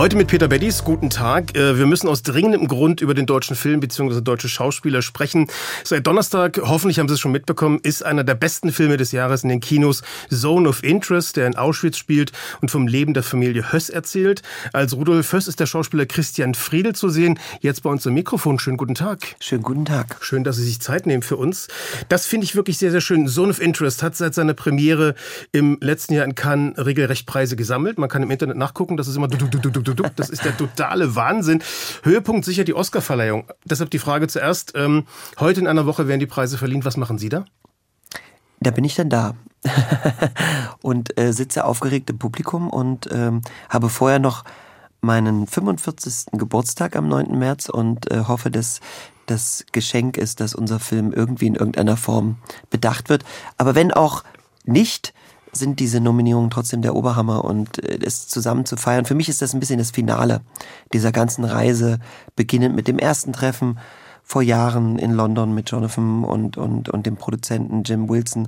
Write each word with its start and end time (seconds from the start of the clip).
Heute 0.00 0.16
mit 0.16 0.28
Peter 0.28 0.48
Beddies. 0.48 0.82
Guten 0.82 1.10
Tag. 1.10 1.54
Äh, 1.54 1.76
wir 1.76 1.84
müssen 1.84 2.08
aus 2.08 2.22
dringendem 2.22 2.68
Grund 2.68 3.02
über 3.02 3.12
den 3.12 3.26
deutschen 3.26 3.54
Film 3.54 3.80
bzw. 3.80 4.22
deutsche 4.22 4.48
Schauspieler 4.48 5.02
sprechen. 5.02 5.48
Seit 5.84 6.06
Donnerstag, 6.06 6.58
hoffentlich 6.64 6.98
haben 6.98 7.06
Sie 7.06 7.12
es 7.12 7.20
schon 7.20 7.32
mitbekommen, 7.32 7.80
ist 7.82 8.02
einer 8.02 8.24
der 8.24 8.34
besten 8.34 8.72
Filme 8.72 8.96
des 8.96 9.12
Jahres 9.12 9.42
in 9.42 9.50
den 9.50 9.60
Kinos 9.60 10.02
Zone 10.30 10.66
of 10.70 10.82
Interest, 10.82 11.36
der 11.36 11.46
in 11.46 11.54
Auschwitz 11.54 11.98
spielt 11.98 12.32
und 12.62 12.70
vom 12.70 12.86
Leben 12.86 13.12
der 13.12 13.22
Familie 13.22 13.74
Höss 13.74 13.90
erzählt. 13.90 14.40
Als 14.72 14.96
Rudolf 14.96 15.34
Höss 15.34 15.46
ist 15.46 15.60
der 15.60 15.66
Schauspieler 15.66 16.06
Christian 16.06 16.54
Friedel 16.54 16.94
zu 16.94 17.10
sehen. 17.10 17.38
Jetzt 17.60 17.82
bei 17.82 17.90
uns 17.90 18.06
im 18.06 18.14
Mikrofon. 18.14 18.58
Schönen 18.58 18.78
guten 18.78 18.94
Tag. 18.94 19.36
Schönen 19.38 19.62
guten 19.62 19.84
Tag. 19.84 20.16
Schön, 20.22 20.44
dass 20.44 20.56
Sie 20.56 20.64
sich 20.64 20.80
Zeit 20.80 21.04
nehmen 21.04 21.22
für 21.22 21.36
uns. 21.36 21.68
Das 22.08 22.24
finde 22.24 22.46
ich 22.46 22.56
wirklich 22.56 22.78
sehr, 22.78 22.90
sehr 22.90 23.02
schön. 23.02 23.28
Zone 23.28 23.50
of 23.50 23.60
Interest 23.60 24.02
hat 24.02 24.16
seit 24.16 24.32
seiner 24.32 24.54
Premiere 24.54 25.14
im 25.52 25.76
letzten 25.82 26.14
Jahr 26.14 26.24
in 26.24 26.34
Cannes 26.34 26.78
regelrecht 26.78 27.26
Preise 27.26 27.54
gesammelt. 27.54 27.98
Man 27.98 28.08
kann 28.08 28.22
im 28.22 28.30
Internet 28.30 28.56
nachgucken. 28.56 28.96
Das 28.96 29.06
ist 29.06 29.16
immer 29.16 29.28
du, 29.28 29.36
du, 29.36 29.46
du, 29.46 29.58
du, 29.58 29.68
du, 29.68 29.82
du. 29.82 29.89
Das 30.16 30.30
ist 30.30 30.44
der 30.44 30.56
totale 30.56 31.14
Wahnsinn. 31.14 31.62
Höhepunkt 32.02 32.44
sicher 32.44 32.64
die 32.64 32.74
Oscarverleihung. 32.74 33.44
Deshalb 33.64 33.90
die 33.90 33.98
Frage 33.98 34.28
zuerst. 34.28 34.72
Ähm, 34.74 35.04
heute 35.38 35.60
in 35.60 35.66
einer 35.66 35.86
Woche 35.86 36.08
werden 36.08 36.20
die 36.20 36.26
Preise 36.26 36.58
verliehen. 36.58 36.84
Was 36.84 36.96
machen 36.96 37.18
Sie 37.18 37.28
da? 37.28 37.44
Da 38.60 38.70
bin 38.70 38.84
ich 38.84 38.94
dann 38.94 39.08
da. 39.08 39.34
und 40.82 41.18
äh, 41.18 41.32
sitze 41.32 41.64
aufgeregt 41.64 42.10
im 42.10 42.18
Publikum 42.18 42.70
und 42.70 43.08
ähm, 43.12 43.42
habe 43.68 43.88
vorher 43.88 44.18
noch 44.18 44.44
meinen 45.00 45.46
45. 45.46 46.32
Geburtstag 46.32 46.96
am 46.96 47.08
9. 47.08 47.38
März 47.38 47.68
und 47.68 48.10
äh, 48.10 48.24
hoffe, 48.26 48.50
dass 48.50 48.80
das 49.26 49.64
Geschenk 49.72 50.16
ist, 50.16 50.40
dass 50.40 50.54
unser 50.54 50.80
Film 50.80 51.12
irgendwie 51.12 51.46
in 51.46 51.54
irgendeiner 51.54 51.96
Form 51.96 52.38
bedacht 52.68 53.08
wird. 53.08 53.24
Aber 53.56 53.74
wenn 53.74 53.92
auch 53.92 54.24
nicht, 54.64 55.14
sind 55.52 55.80
diese 55.80 56.00
Nominierungen 56.00 56.50
trotzdem 56.50 56.82
der 56.82 56.94
Oberhammer 56.94 57.44
und 57.44 57.82
äh, 57.82 57.98
es 58.04 58.28
zusammen 58.28 58.66
zu 58.66 58.76
feiern. 58.76 59.04
Für 59.04 59.14
mich 59.14 59.28
ist 59.28 59.42
das 59.42 59.54
ein 59.54 59.60
bisschen 59.60 59.78
das 59.78 59.90
Finale 59.90 60.40
dieser 60.92 61.12
ganzen 61.12 61.44
Reise, 61.44 61.98
beginnend 62.36 62.76
mit 62.76 62.88
dem 62.88 62.98
ersten 62.98 63.32
Treffen 63.32 63.78
vor 64.22 64.42
Jahren 64.42 64.96
in 64.98 65.12
London 65.12 65.52
mit 65.52 65.70
Jonathan 65.70 66.22
und, 66.22 66.56
und, 66.56 66.88
und 66.88 67.04
dem 67.04 67.16
Produzenten 67.16 67.82
Jim 67.82 68.08
Wilson, 68.08 68.46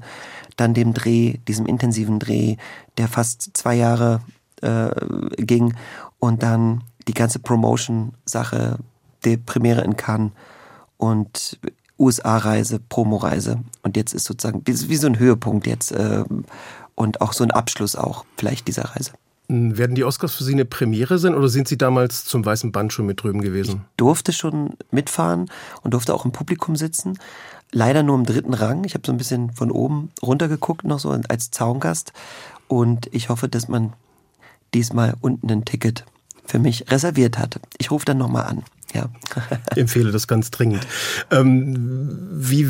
dann 0.57 0.75
dem 0.75 0.95
Dreh, 0.95 1.39
diesem 1.49 1.67
intensiven 1.67 2.21
Dreh, 2.21 2.57
der 2.99 3.09
fast 3.09 3.57
zwei 3.57 3.75
Jahre 3.75 4.21
äh, 4.61 4.91
ging 5.39 5.75
und 6.21 6.45
dann 6.45 6.85
die 7.09 7.15
ganze 7.15 7.41
Promotion-Sache, 7.41 8.79
die 9.25 9.37
Premiere 9.37 9.83
in 9.83 9.97
Cannes 9.97 10.31
und 10.99 11.59
USA-Reise, 11.99 12.79
Promo-Reise. 12.79 13.61
Und 13.83 13.97
jetzt 13.97 14.15
ist 14.15 14.25
sozusagen 14.25 14.63
wie, 14.65 14.89
wie 14.89 14.97
so 14.97 15.07
ein 15.07 15.19
Höhepunkt 15.19 15.67
jetzt 15.67 15.93
äh, 15.93 16.25
und 16.95 17.21
auch 17.21 17.33
so 17.33 17.45
ein 17.45 17.51
Abschluss 17.51 17.97
auch 17.97 18.25
vielleicht 18.37 18.69
dieser 18.69 18.85
Reise. 18.85 19.13
Werden 19.49 19.95
die 19.95 20.05
Oscars 20.05 20.35
für 20.35 20.45
Sie 20.45 20.53
eine 20.53 20.65
Premiere 20.65 21.19
sein 21.19 21.35
oder 21.35 21.49
sind 21.49 21.69
Sie 21.69 21.77
damals 21.77 22.25
zum 22.25 22.45
Weißen 22.45 22.73
Band 22.73 22.93
schon 22.93 23.07
mit 23.07 23.23
drüben 23.23 23.43
gewesen? 23.43 23.83
Ich 23.91 23.97
durfte 23.99 24.33
schon 24.33 24.77
mitfahren 24.91 25.51
und 25.83 25.93
durfte 25.93 26.15
auch 26.15 26.25
im 26.25 26.33
Publikum 26.33 26.77
sitzen. 26.77 27.19
Leider 27.71 28.03
nur 28.03 28.17
im 28.17 28.25
dritten 28.25 28.55
Rang. 28.55 28.85
Ich 28.85 28.95
habe 28.95 29.07
so 29.07 29.13
ein 29.13 29.19
bisschen 29.19 29.51
von 29.51 29.71
oben 29.71 30.11
runtergeguckt, 30.23 30.85
noch 30.85 31.01
so 31.01 31.11
als 31.29 31.51
Zaungast. 31.51 32.13
Und 32.69 33.09
ich 33.13 33.29
hoffe, 33.29 33.49
dass 33.49 33.69
man 33.69 33.93
diesmal 34.73 35.15
unten 35.21 35.51
ein 35.51 35.65
Ticket 35.65 36.05
für 36.47 36.59
mich 36.59 36.91
reserviert 36.91 37.39
hat. 37.39 37.61
Ich 37.79 37.91
rufe 37.91 38.05
dann 38.05 38.19
nochmal 38.19 38.45
an. 38.45 38.63
Ja. 38.95 39.09
ich 39.73 39.79
empfehle 39.79 40.13
das 40.13 40.27
ganz 40.27 40.51
dringend. 40.51 40.87
Ähm, 41.31 42.19
wie 42.33 42.65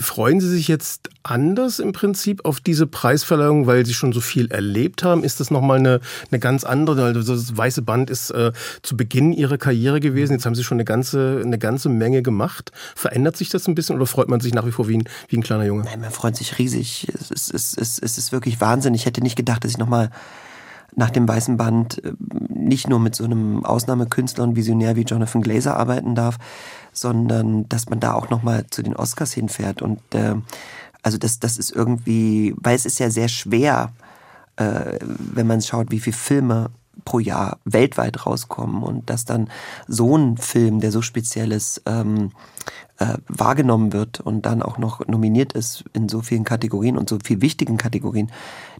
freuen 0.00 0.40
Sie 0.40 0.48
sich 0.48 0.66
jetzt 0.66 1.08
anders 1.22 1.78
im 1.78 1.92
Prinzip 1.92 2.44
auf 2.44 2.60
diese 2.60 2.86
Preisverleihung, 2.86 3.66
weil 3.66 3.86
Sie 3.86 3.94
schon 3.94 4.12
so 4.12 4.20
viel 4.20 4.50
erlebt 4.50 5.04
haben? 5.04 5.22
Ist 5.22 5.40
das 5.40 5.50
nochmal 5.50 5.78
eine, 5.78 6.00
eine 6.30 6.40
ganz 6.40 6.64
andere? 6.64 7.04
Also 7.04 7.34
das 7.34 7.56
weiße 7.56 7.82
Band 7.82 8.10
ist 8.10 8.30
äh, 8.30 8.52
zu 8.82 8.96
Beginn 8.96 9.32
Ihrer 9.32 9.58
Karriere 9.58 10.00
gewesen. 10.00 10.32
Jetzt 10.32 10.46
haben 10.46 10.54
Sie 10.54 10.64
schon 10.64 10.76
eine 10.76 10.84
ganze, 10.84 11.40
eine 11.44 11.58
ganze 11.58 11.88
Menge 11.88 12.22
gemacht. 12.22 12.72
Verändert 12.96 13.36
sich 13.36 13.48
das 13.48 13.68
ein 13.68 13.74
bisschen 13.74 13.96
oder 13.96 14.06
freut 14.06 14.28
man 14.28 14.40
sich 14.40 14.54
nach 14.54 14.66
wie 14.66 14.72
vor 14.72 14.88
wie 14.88 14.98
ein, 14.98 15.04
wie 15.28 15.36
ein 15.36 15.42
kleiner 15.42 15.64
Junge? 15.64 15.84
Nein, 15.84 16.00
man 16.00 16.10
freut 16.10 16.36
sich 16.36 16.58
riesig. 16.58 17.06
Es 17.14 17.30
ist, 17.30 17.54
es 17.54 17.74
ist, 17.74 18.02
es 18.02 18.18
ist 18.18 18.32
wirklich 18.32 18.60
Wahnsinn. 18.60 18.94
Ich 18.94 19.06
hätte 19.06 19.20
nicht 19.20 19.36
gedacht, 19.36 19.62
dass 19.62 19.70
ich 19.70 19.78
nochmal 19.78 20.10
nach 20.94 21.10
dem 21.10 21.28
Weißen 21.28 21.56
Band 21.56 22.04
äh, 22.04 22.12
nicht 22.48 22.88
nur 22.88 22.98
mit 22.98 23.14
so 23.14 23.24
einem 23.24 23.64
Ausnahmekünstler 23.64 24.44
und 24.44 24.56
Visionär 24.56 24.96
wie 24.96 25.02
Jonathan 25.02 25.42
Glazer 25.42 25.76
arbeiten 25.76 26.14
darf, 26.14 26.38
sondern 26.92 27.68
dass 27.68 27.88
man 27.88 28.00
da 28.00 28.14
auch 28.14 28.30
nochmal 28.30 28.66
zu 28.70 28.82
den 28.82 28.96
Oscars 28.96 29.32
hinfährt. 29.32 29.82
Und 29.82 30.00
äh, 30.14 30.34
also 31.02 31.18
das, 31.18 31.38
das 31.38 31.56
ist 31.56 31.70
irgendwie, 31.70 32.54
weil 32.56 32.74
es 32.74 32.86
ist 32.86 32.98
ja 32.98 33.10
sehr 33.10 33.28
schwer, 33.28 33.92
äh, 34.56 34.98
wenn 35.00 35.46
man 35.46 35.62
schaut, 35.62 35.90
wie 35.90 36.00
viele 36.00 36.16
Filme 36.16 36.70
pro 37.04 37.20
Jahr 37.20 37.58
weltweit 37.64 38.26
rauskommen 38.26 38.82
und 38.82 39.08
dass 39.08 39.24
dann 39.24 39.48
so 39.86 40.16
ein 40.16 40.36
Film, 40.36 40.80
der 40.80 40.90
so 40.90 41.00
speziell 41.00 41.52
ist, 41.52 41.82
ähm, 41.86 42.32
äh, 42.98 43.14
wahrgenommen 43.28 43.92
wird 43.92 44.20
und 44.20 44.42
dann 44.42 44.62
auch 44.62 44.78
noch 44.78 45.06
nominiert 45.06 45.52
ist 45.52 45.84
in 45.92 46.08
so 46.08 46.20
vielen 46.20 46.44
Kategorien 46.44 46.96
und 46.96 47.08
so 47.08 47.18
viel 47.24 47.40
wichtigen 47.40 47.76
Kategorien, 47.76 48.30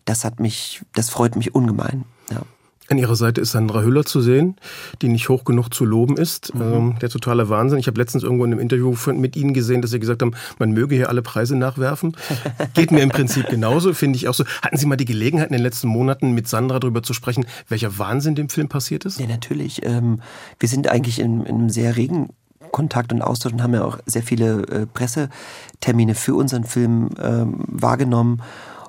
das 0.04 0.24
hat 0.24 0.40
mich, 0.40 0.82
das 0.94 1.10
freut 1.10 1.36
mich 1.36 1.54
ungemein. 1.54 2.04
Ja. 2.30 2.42
An 2.90 2.96
ihrer 2.96 3.16
Seite 3.16 3.42
ist 3.42 3.52
Sandra 3.52 3.82
Hüller 3.82 4.06
zu 4.06 4.22
sehen, 4.22 4.56
die 5.02 5.08
nicht 5.08 5.28
hoch 5.28 5.44
genug 5.44 5.74
zu 5.74 5.84
loben 5.84 6.16
ist. 6.16 6.54
Mhm. 6.54 6.62
Ähm, 6.62 6.94
der 7.02 7.10
totale 7.10 7.50
Wahnsinn. 7.50 7.78
Ich 7.78 7.86
habe 7.86 8.00
letztens 8.00 8.24
irgendwo 8.24 8.46
in 8.46 8.52
einem 8.52 8.60
Interview 8.60 8.96
mit 9.12 9.36
Ihnen 9.36 9.52
gesehen, 9.52 9.82
dass 9.82 9.90
Sie 9.90 10.00
gesagt 10.00 10.22
haben, 10.22 10.32
man 10.58 10.72
möge 10.72 10.94
hier 10.94 11.10
alle 11.10 11.20
Preise 11.20 11.54
nachwerfen. 11.54 12.16
Geht 12.74 12.90
mir 12.90 13.02
im 13.02 13.10
Prinzip 13.10 13.48
genauso, 13.50 13.92
finde 13.92 14.16
ich 14.16 14.26
auch 14.26 14.32
so. 14.32 14.44
Hatten 14.62 14.78
Sie 14.78 14.86
mal 14.86 14.96
die 14.96 15.04
Gelegenheit 15.04 15.48
in 15.48 15.52
den 15.52 15.62
letzten 15.62 15.88
Monaten 15.88 16.32
mit 16.32 16.48
Sandra 16.48 16.80
darüber 16.80 17.02
zu 17.02 17.12
sprechen, 17.12 17.44
welcher 17.68 17.98
Wahnsinn 17.98 18.34
dem 18.34 18.48
Film 18.48 18.68
passiert 18.68 19.04
ist? 19.04 19.20
Ja, 19.20 19.26
natürlich. 19.26 19.84
Ähm, 19.84 20.22
wir 20.58 20.68
sind 20.70 20.88
eigentlich 20.88 21.18
in, 21.18 21.44
in 21.44 21.56
einem 21.56 21.70
sehr 21.70 21.94
regen 21.94 22.30
Kontakt 22.72 23.12
und 23.12 23.22
Austausch 23.22 23.52
und 23.52 23.62
haben 23.62 23.74
ja 23.74 23.84
auch 23.84 23.98
sehr 24.06 24.22
viele 24.22 24.62
äh, 24.68 24.86
Pressetermine 24.86 26.14
für 26.14 26.34
unseren 26.34 26.64
Film 26.64 27.10
ähm, 27.20 27.64
wahrgenommen. 27.66 28.42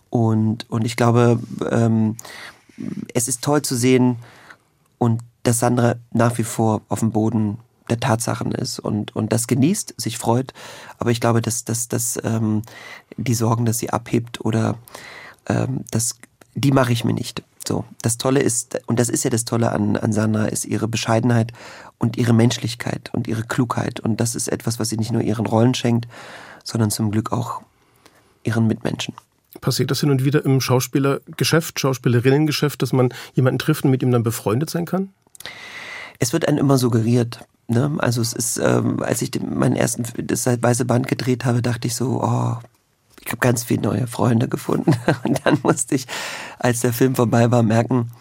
Und, 0.09 0.69
und 0.69 0.85
ich 0.85 0.95
glaube, 0.95 1.39
ähm, 1.69 2.17
es 3.13 3.27
ist 3.27 3.43
toll 3.43 3.61
zu 3.61 3.75
sehen 3.75 4.17
und 4.97 5.21
dass 5.43 5.59
Sandra 5.59 5.95
nach 6.11 6.37
wie 6.37 6.43
vor 6.43 6.81
auf 6.89 6.99
dem 6.99 7.11
Boden 7.11 7.59
der 7.89 7.99
Tatsachen 7.99 8.51
ist 8.51 8.79
und, 8.79 9.15
und 9.15 9.33
das 9.33 9.47
genießt, 9.47 9.95
sich 9.97 10.17
freut. 10.17 10.53
Aber 10.97 11.11
ich 11.11 11.21
glaube, 11.21 11.41
dass, 11.41 11.65
dass, 11.65 11.87
dass 11.87 12.19
ähm, 12.23 12.61
die 13.17 13.33
Sorgen, 13.33 13.65
dass 13.65 13.79
sie 13.79 13.89
abhebt 13.89 14.41
oder 14.41 14.75
ähm, 15.47 15.83
das, 15.91 16.15
die 16.53 16.71
mache 16.71 16.93
ich 16.93 17.03
mir 17.03 17.13
nicht. 17.13 17.43
So, 17.69 17.85
das 18.01 18.17
Tolle 18.17 18.39
ist, 18.39 18.81
und 18.87 18.99
das 18.99 19.09
ist 19.09 19.23
ja 19.23 19.29
das 19.29 19.45
Tolle 19.45 19.71
an, 19.71 19.95
an 19.95 20.11
Sandra, 20.11 20.45
ist 20.45 20.65
ihre 20.65 20.87
Bescheidenheit 20.87 21.53
und 21.99 22.17
ihre 22.17 22.33
Menschlichkeit 22.33 23.11
und 23.13 23.27
ihre 23.27 23.43
Klugheit. 23.43 23.99
Und 23.99 24.19
das 24.19 24.33
ist 24.33 24.47
etwas, 24.47 24.79
was 24.79 24.89
sie 24.89 24.97
nicht 24.97 25.11
nur 25.11 25.21
ihren 25.21 25.45
Rollen 25.45 25.75
schenkt, 25.75 26.07
sondern 26.63 26.89
zum 26.89 27.11
Glück 27.11 27.31
auch 27.31 27.61
ihren 28.41 28.65
Mitmenschen. 28.65 29.13
Passiert 29.61 29.91
das 29.91 29.99
hin 29.99 30.09
und 30.09 30.25
wieder 30.25 30.43
im 30.43 30.61
Schauspielergeschäft, 30.61 31.79
Schauspielerinnengeschäft, 31.79 32.81
dass 32.81 32.91
man 32.91 33.13
jemanden 33.35 33.59
trifft 33.59 33.85
und 33.85 33.91
mit 33.91 34.01
ihm 34.01 34.09
dann 34.09 34.23
befreundet 34.23 34.71
sein 34.71 34.85
kann? 34.85 35.09
Es 36.17 36.33
wird 36.33 36.47
einem 36.47 36.57
immer 36.57 36.79
suggeriert. 36.79 37.41
Ne? 37.67 37.97
Also 37.99 38.19
es 38.21 38.33
ist, 38.33 38.57
ähm, 38.57 39.03
als 39.03 39.21
ich 39.21 39.29
den, 39.29 39.59
meinen 39.59 39.75
ersten 39.75 40.05
das 40.25 40.47
weiße 40.47 40.85
Band 40.85 41.07
gedreht 41.07 41.45
habe, 41.45 41.61
dachte 41.61 41.85
ich 41.87 41.93
so, 41.93 42.19
oh, 42.23 42.57
ich 43.21 43.27
habe 43.27 43.39
ganz 43.39 43.63
viele 43.63 43.81
neue 43.81 44.07
Freunde 44.07 44.47
gefunden. 44.47 44.93
Und 45.23 45.45
dann 45.45 45.59
musste 45.63 45.95
ich, 45.95 46.07
als 46.57 46.81
der 46.81 46.93
Film 46.93 47.15
vorbei 47.15 47.51
war, 47.51 47.63
merken, 47.63 48.11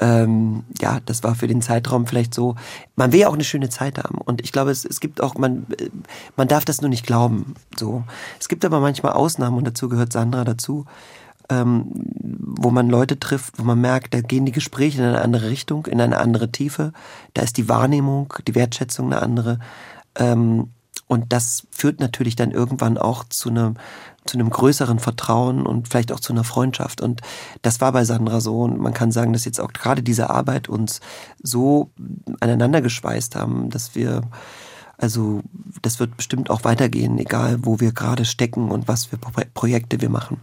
ähm, 0.00 0.64
ja, 0.80 0.98
das 1.04 1.22
war 1.22 1.34
für 1.34 1.46
den 1.46 1.60
Zeitraum 1.60 2.06
vielleicht 2.06 2.32
so. 2.32 2.56
Man 2.96 3.12
will 3.12 3.20
ja 3.20 3.28
auch 3.28 3.34
eine 3.34 3.44
schöne 3.44 3.68
Zeit 3.68 3.98
haben. 3.98 4.18
Und 4.18 4.40
ich 4.40 4.50
glaube, 4.50 4.70
es, 4.70 4.84
es 4.84 5.00
gibt 5.00 5.20
auch, 5.20 5.34
man, 5.34 5.66
man 6.36 6.48
darf 6.48 6.64
das 6.64 6.80
nur 6.80 6.88
nicht 6.88 7.06
glauben. 7.06 7.54
So. 7.78 8.04
Es 8.38 8.48
gibt 8.48 8.64
aber 8.64 8.80
manchmal 8.80 9.12
Ausnahmen 9.12 9.58
und 9.58 9.66
dazu 9.66 9.88
gehört 9.90 10.12
Sandra 10.12 10.44
dazu, 10.44 10.86
ähm, 11.50 11.90
wo 11.92 12.70
man 12.70 12.88
Leute 12.88 13.20
trifft, 13.20 13.58
wo 13.58 13.64
man 13.64 13.80
merkt, 13.80 14.14
da 14.14 14.22
gehen 14.22 14.46
die 14.46 14.52
Gespräche 14.52 15.02
in 15.02 15.08
eine 15.08 15.20
andere 15.20 15.50
Richtung, 15.50 15.84
in 15.86 16.00
eine 16.00 16.18
andere 16.18 16.50
Tiefe. 16.50 16.92
Da 17.34 17.42
ist 17.42 17.58
die 17.58 17.68
Wahrnehmung, 17.68 18.32
die 18.46 18.54
Wertschätzung 18.54 19.12
eine 19.12 19.20
andere. 19.20 19.58
Ähm, 20.16 20.70
und 21.10 21.32
das 21.32 21.66
führt 21.72 21.98
natürlich 21.98 22.36
dann 22.36 22.52
irgendwann 22.52 22.96
auch 22.96 23.24
zu 23.24 23.48
einem, 23.48 23.74
zu 24.26 24.38
einem 24.38 24.48
größeren 24.48 25.00
Vertrauen 25.00 25.66
und 25.66 25.88
vielleicht 25.88 26.12
auch 26.12 26.20
zu 26.20 26.32
einer 26.32 26.44
Freundschaft. 26.44 27.00
Und 27.00 27.20
das 27.62 27.80
war 27.80 27.90
bei 27.90 28.04
Sandra 28.04 28.40
so. 28.40 28.60
Und 28.60 28.78
man 28.78 28.94
kann 28.94 29.10
sagen, 29.10 29.32
dass 29.32 29.44
jetzt 29.44 29.60
auch 29.60 29.72
gerade 29.72 30.04
diese 30.04 30.30
Arbeit 30.30 30.68
uns 30.68 31.00
so 31.42 31.90
aneinander 32.38 32.80
geschweißt 32.80 33.34
haben, 33.34 33.70
dass 33.70 33.96
wir 33.96 34.22
Also 35.00 35.42
das 35.80 35.98
wird 35.98 36.16
bestimmt 36.16 36.50
auch 36.50 36.64
weitergehen, 36.64 37.18
egal 37.18 37.60
wo 37.62 37.80
wir 37.80 37.92
gerade 37.92 38.26
stecken 38.26 38.70
und 38.70 38.86
was 38.86 39.06
für 39.06 39.16
Projekte 39.54 40.00
wir 40.02 40.10
machen. 40.10 40.38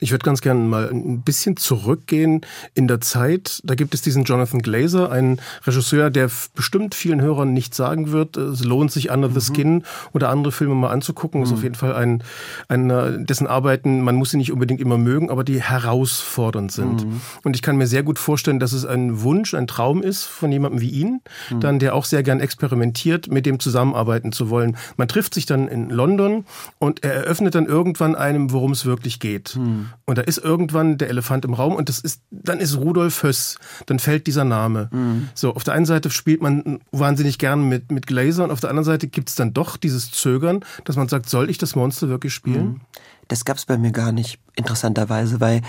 Ich 0.00 0.10
würde 0.10 0.24
ganz 0.24 0.40
gerne 0.40 0.60
mal 0.60 0.90
ein 0.90 1.20
bisschen 1.20 1.56
zurückgehen 1.56 2.40
in 2.74 2.88
der 2.88 3.00
Zeit. 3.00 3.60
Da 3.64 3.74
gibt 3.74 3.94
es 3.94 4.02
diesen 4.02 4.24
Jonathan 4.24 4.62
Glazer, 4.62 5.12
einen 5.12 5.40
Regisseur, 5.64 6.10
der 6.10 6.28
bestimmt 6.56 6.94
vielen 6.94 7.20
Hörern 7.20 7.52
nicht 7.52 7.74
sagen 7.74 8.10
wird. 8.10 8.36
Es 8.36 8.64
lohnt 8.64 8.90
sich 8.90 9.10
Under 9.10 9.28
the 9.28 9.34
mhm. 9.50 9.54
Skin 9.54 9.84
oder 10.12 10.30
andere 10.30 10.52
Filme 10.52 10.74
mal 10.74 10.90
anzugucken. 10.90 11.40
Mhm. 11.40 11.46
Ist 11.46 11.52
auf 11.52 11.62
jeden 11.62 11.74
Fall 11.76 11.94
ein, 11.94 12.24
ein, 12.68 13.26
dessen 13.26 13.46
Arbeiten, 13.46 14.00
man 14.00 14.16
muss 14.16 14.30
sie 14.30 14.38
nicht 14.38 14.50
unbedingt 14.50 14.80
immer 14.80 14.98
mögen, 14.98 15.30
aber 15.30 15.44
die 15.44 15.60
herausfordernd 15.60 16.72
sind. 16.72 17.06
Mhm. 17.06 17.20
Und 17.44 17.54
ich 17.54 17.62
kann 17.62 17.76
mir 17.76 17.86
sehr 17.86 18.02
gut 18.02 18.18
vorstellen, 18.18 18.58
dass 18.58 18.72
es 18.72 18.84
ein 18.84 19.22
Wunsch, 19.22 19.54
ein 19.54 19.68
Traum 19.68 20.02
ist 20.02 20.24
von 20.24 20.50
jemandem 20.50 20.80
wie 20.80 20.90
Ihnen, 20.90 21.20
mhm. 21.50 21.60
dann 21.60 21.78
der 21.78 21.94
auch 21.94 22.06
sehr 22.06 22.22
gern 22.22 22.40
experimentiert, 22.40 23.30
mit 23.30 23.46
dem 23.46 23.60
zusammenarbeiten 23.60 23.99
zu 24.32 24.50
wollen. 24.50 24.76
Man 24.96 25.08
trifft 25.08 25.34
sich 25.34 25.46
dann 25.46 25.68
in 25.68 25.90
London 25.90 26.44
und 26.78 27.04
er 27.04 27.14
eröffnet 27.14 27.54
dann 27.54 27.66
irgendwann 27.66 28.14
einem, 28.14 28.52
worum 28.52 28.72
es 28.72 28.84
wirklich 28.84 29.20
geht. 29.20 29.56
Mhm. 29.56 29.90
Und 30.06 30.18
da 30.18 30.22
ist 30.22 30.38
irgendwann 30.38 30.98
der 30.98 31.08
Elefant 31.08 31.44
im 31.44 31.54
Raum 31.54 31.74
und 31.74 31.88
das 31.88 32.00
ist, 32.00 32.22
dann 32.30 32.60
ist 32.60 32.76
Rudolf 32.76 33.22
Höss. 33.22 33.58
Dann 33.86 33.98
fällt 33.98 34.26
dieser 34.26 34.44
Name. 34.44 34.88
Mhm. 34.92 35.28
So, 35.34 35.54
auf 35.54 35.64
der 35.64 35.74
einen 35.74 35.86
Seite 35.86 36.10
spielt 36.10 36.42
man 36.42 36.80
wahnsinnig 36.92 37.38
gern 37.38 37.68
mit, 37.68 37.92
mit 37.92 38.06
Glazer 38.06 38.44
und 38.44 38.50
auf 38.50 38.60
der 38.60 38.70
anderen 38.70 38.84
Seite 38.84 39.08
gibt 39.08 39.28
es 39.28 39.34
dann 39.34 39.52
doch 39.52 39.76
dieses 39.76 40.10
Zögern, 40.10 40.64
dass 40.84 40.96
man 40.96 41.08
sagt, 41.08 41.28
soll 41.28 41.50
ich 41.50 41.58
das 41.58 41.76
Monster 41.76 42.08
wirklich 42.08 42.34
spielen? 42.34 42.64
Mhm. 42.64 42.80
Das 43.28 43.44
gab 43.44 43.58
es 43.58 43.64
bei 43.64 43.78
mir 43.78 43.92
gar 43.92 44.10
nicht, 44.10 44.40
interessanterweise, 44.56 45.40
weil 45.40 45.62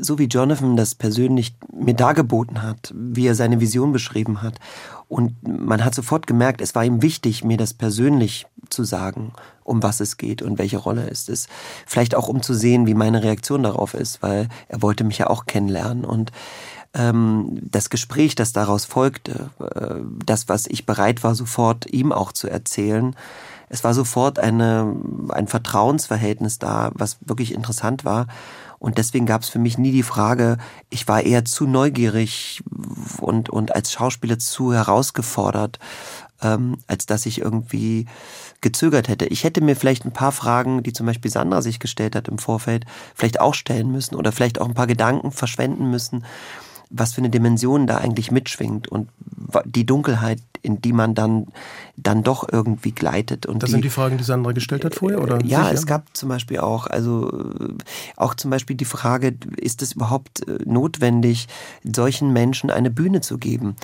so 0.00 0.18
wie 0.18 0.26
Jonathan 0.26 0.76
das 0.76 0.94
persönlich 0.94 1.54
mir 1.72 1.94
dargeboten 1.94 2.62
hat, 2.62 2.92
wie 2.94 3.26
er 3.26 3.34
seine 3.34 3.60
Vision 3.60 3.92
beschrieben 3.92 4.42
hat. 4.42 4.58
Und 5.08 5.36
man 5.46 5.84
hat 5.84 5.94
sofort 5.94 6.26
gemerkt, 6.26 6.60
es 6.60 6.74
war 6.74 6.84
ihm 6.84 7.02
wichtig, 7.02 7.44
mir 7.44 7.56
das 7.56 7.74
persönlich 7.74 8.46
zu 8.68 8.84
sagen, 8.84 9.32
um 9.64 9.82
was 9.82 10.00
es 10.00 10.16
geht 10.16 10.42
und 10.42 10.58
welche 10.58 10.78
Rolle 10.78 11.08
es 11.08 11.28
ist. 11.28 11.48
Vielleicht 11.86 12.14
auch, 12.14 12.28
um 12.28 12.42
zu 12.42 12.54
sehen, 12.54 12.86
wie 12.86 12.94
meine 12.94 13.22
Reaktion 13.22 13.62
darauf 13.62 13.94
ist, 13.94 14.22
weil 14.22 14.48
er 14.68 14.82
wollte 14.82 15.04
mich 15.04 15.18
ja 15.18 15.28
auch 15.28 15.46
kennenlernen. 15.46 16.04
Und 16.04 16.32
ähm, 16.94 17.58
das 17.62 17.90
Gespräch, 17.90 18.34
das 18.34 18.52
daraus 18.52 18.84
folgte, 18.84 19.50
äh, 19.60 20.02
das, 20.24 20.48
was 20.48 20.66
ich 20.66 20.84
bereit 20.84 21.24
war, 21.24 21.34
sofort 21.34 21.86
ihm 21.86 22.12
auch 22.12 22.32
zu 22.32 22.48
erzählen, 22.48 23.14
es 23.70 23.84
war 23.84 23.94
sofort 23.94 24.38
eine, 24.38 24.96
ein 25.28 25.46
Vertrauensverhältnis 25.46 26.58
da, 26.58 26.90
was 26.94 27.18
wirklich 27.20 27.52
interessant 27.52 28.04
war. 28.04 28.26
Und 28.78 28.98
deswegen 28.98 29.26
gab 29.26 29.42
es 29.42 29.48
für 29.48 29.58
mich 29.58 29.78
nie 29.78 29.92
die 29.92 30.02
Frage, 30.02 30.58
ich 30.90 31.08
war 31.08 31.22
eher 31.22 31.44
zu 31.44 31.66
neugierig 31.66 32.62
und, 33.20 33.50
und 33.50 33.74
als 33.74 33.92
Schauspieler 33.92 34.38
zu 34.38 34.72
herausgefordert, 34.72 35.78
ähm, 36.42 36.76
als 36.86 37.06
dass 37.06 37.26
ich 37.26 37.40
irgendwie 37.40 38.06
gezögert 38.60 39.08
hätte. 39.08 39.26
Ich 39.26 39.44
hätte 39.44 39.60
mir 39.60 39.76
vielleicht 39.76 40.04
ein 40.04 40.12
paar 40.12 40.32
Fragen, 40.32 40.82
die 40.82 40.92
zum 40.92 41.06
Beispiel 41.06 41.30
Sandra 41.30 41.62
sich 41.62 41.80
gestellt 41.80 42.14
hat 42.14 42.28
im 42.28 42.38
Vorfeld, 42.38 42.86
vielleicht 43.14 43.40
auch 43.40 43.54
stellen 43.54 43.90
müssen 43.90 44.14
oder 44.14 44.32
vielleicht 44.32 44.60
auch 44.60 44.68
ein 44.68 44.74
paar 44.74 44.86
Gedanken 44.86 45.32
verschwenden 45.32 45.90
müssen, 45.90 46.24
was 46.90 47.14
für 47.14 47.20
eine 47.20 47.30
Dimension 47.30 47.86
da 47.86 47.98
eigentlich 47.98 48.30
mitschwingt 48.30 48.88
und 48.88 49.08
die 49.64 49.86
Dunkelheit, 49.86 50.40
in 50.62 50.80
die 50.80 50.92
man 50.92 51.14
dann, 51.14 51.46
dann 51.96 52.22
doch 52.22 52.48
irgendwie 52.50 52.92
gleitet. 52.92 53.46
Und 53.46 53.62
das 53.62 53.68
die, 53.68 53.72
sind 53.72 53.84
die 53.84 53.90
Fragen, 53.90 54.18
die 54.18 54.24
Sandra 54.24 54.52
gestellt 54.52 54.84
hat 54.84 54.94
vorher, 54.94 55.22
oder? 55.22 55.38
Ja, 55.44 55.64
Sicher? 55.64 55.74
es 55.74 55.86
gab 55.86 56.16
zum 56.16 56.28
Beispiel 56.28 56.58
auch, 56.58 56.86
also 56.86 57.30
auch 58.16 58.34
zum 58.34 58.50
Beispiel 58.50 58.76
die 58.76 58.84
Frage, 58.84 59.34
ist 59.56 59.82
es 59.82 59.92
überhaupt 59.92 60.46
äh, 60.48 60.58
notwendig, 60.64 61.48
solchen 61.84 62.32
Menschen 62.32 62.70
eine 62.70 62.90
Bühne 62.90 63.20
zu 63.20 63.38
geben? 63.38 63.76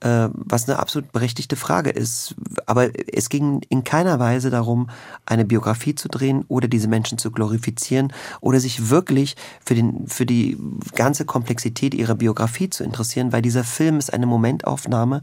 Äh, 0.00 0.28
was 0.32 0.68
eine 0.68 0.78
absolut 0.78 1.10
berechtigte 1.10 1.56
Frage 1.56 1.88
ist. 1.88 2.34
Aber 2.66 2.90
es 3.10 3.30
ging 3.30 3.62
in 3.70 3.82
keiner 3.82 4.18
Weise 4.18 4.50
darum, 4.50 4.90
eine 5.24 5.46
Biografie 5.46 5.94
zu 5.94 6.08
drehen 6.08 6.44
oder 6.48 6.68
diese 6.68 6.86
Menschen 6.86 7.16
zu 7.16 7.30
glorifizieren 7.30 8.12
oder 8.42 8.60
sich 8.60 8.90
wirklich 8.90 9.36
für, 9.64 9.74
den, 9.74 10.06
für 10.06 10.26
die 10.26 10.58
ganze 10.94 11.24
Komplexität 11.24 11.94
ihrer 11.94 12.14
Biografie 12.14 12.68
zu 12.68 12.84
interessieren, 12.84 13.32
weil 13.32 13.40
dieser 13.40 13.64
Film 13.64 13.96
ist 13.96 14.12
eine 14.12 14.26
Momentaufnahme 14.26 15.22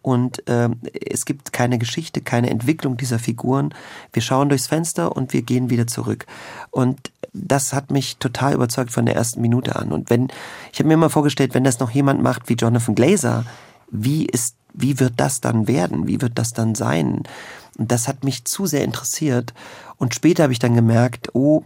und 0.00 0.48
äh, 0.48 0.70
es 1.10 1.26
gibt 1.26 1.52
keine 1.52 1.76
Geschichte, 1.76 2.22
keine 2.22 2.48
Entwicklung 2.48 2.96
dieser 2.96 3.18
Figuren. 3.18 3.74
Wir 4.14 4.22
schauen 4.22 4.48
durchs 4.48 4.68
Fenster 4.68 5.14
und 5.14 5.34
wir 5.34 5.42
gehen 5.42 5.68
wieder 5.68 5.86
zurück. 5.86 6.24
Und 6.70 7.12
das 7.34 7.74
hat 7.74 7.90
mich 7.90 8.16
total 8.16 8.54
überzeugt 8.54 8.92
von 8.92 9.04
der 9.04 9.14
ersten 9.14 9.42
Minute 9.42 9.76
an. 9.76 9.92
Und 9.92 10.08
wenn 10.08 10.28
ich 10.72 10.78
habe 10.78 10.88
mir 10.88 10.94
immer 10.94 11.10
vorgestellt, 11.10 11.52
wenn 11.52 11.64
das 11.64 11.80
noch 11.80 11.90
jemand 11.90 12.22
macht 12.22 12.48
wie 12.48 12.54
Jonathan 12.54 12.94
Glazer, 12.94 13.44
wie 13.90 14.26
ist, 14.26 14.56
wie 14.72 15.00
wird 15.00 15.14
das 15.16 15.40
dann 15.40 15.68
werden? 15.68 16.06
Wie 16.06 16.20
wird 16.20 16.38
das 16.38 16.52
dann 16.52 16.74
sein? 16.74 17.22
Und 17.78 17.92
das 17.92 18.08
hat 18.08 18.24
mich 18.24 18.44
zu 18.44 18.66
sehr 18.66 18.84
interessiert. 18.84 19.54
Und 19.96 20.14
später 20.14 20.44
habe 20.44 20.52
ich 20.52 20.58
dann 20.58 20.74
gemerkt, 20.74 21.30
oh, 21.34 21.64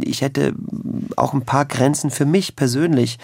ich 0.00 0.22
hätte 0.22 0.54
auch 1.16 1.32
ein 1.32 1.44
paar 1.44 1.64
Grenzen 1.64 2.10
für 2.10 2.26
mich 2.26 2.56
persönlich 2.56 3.18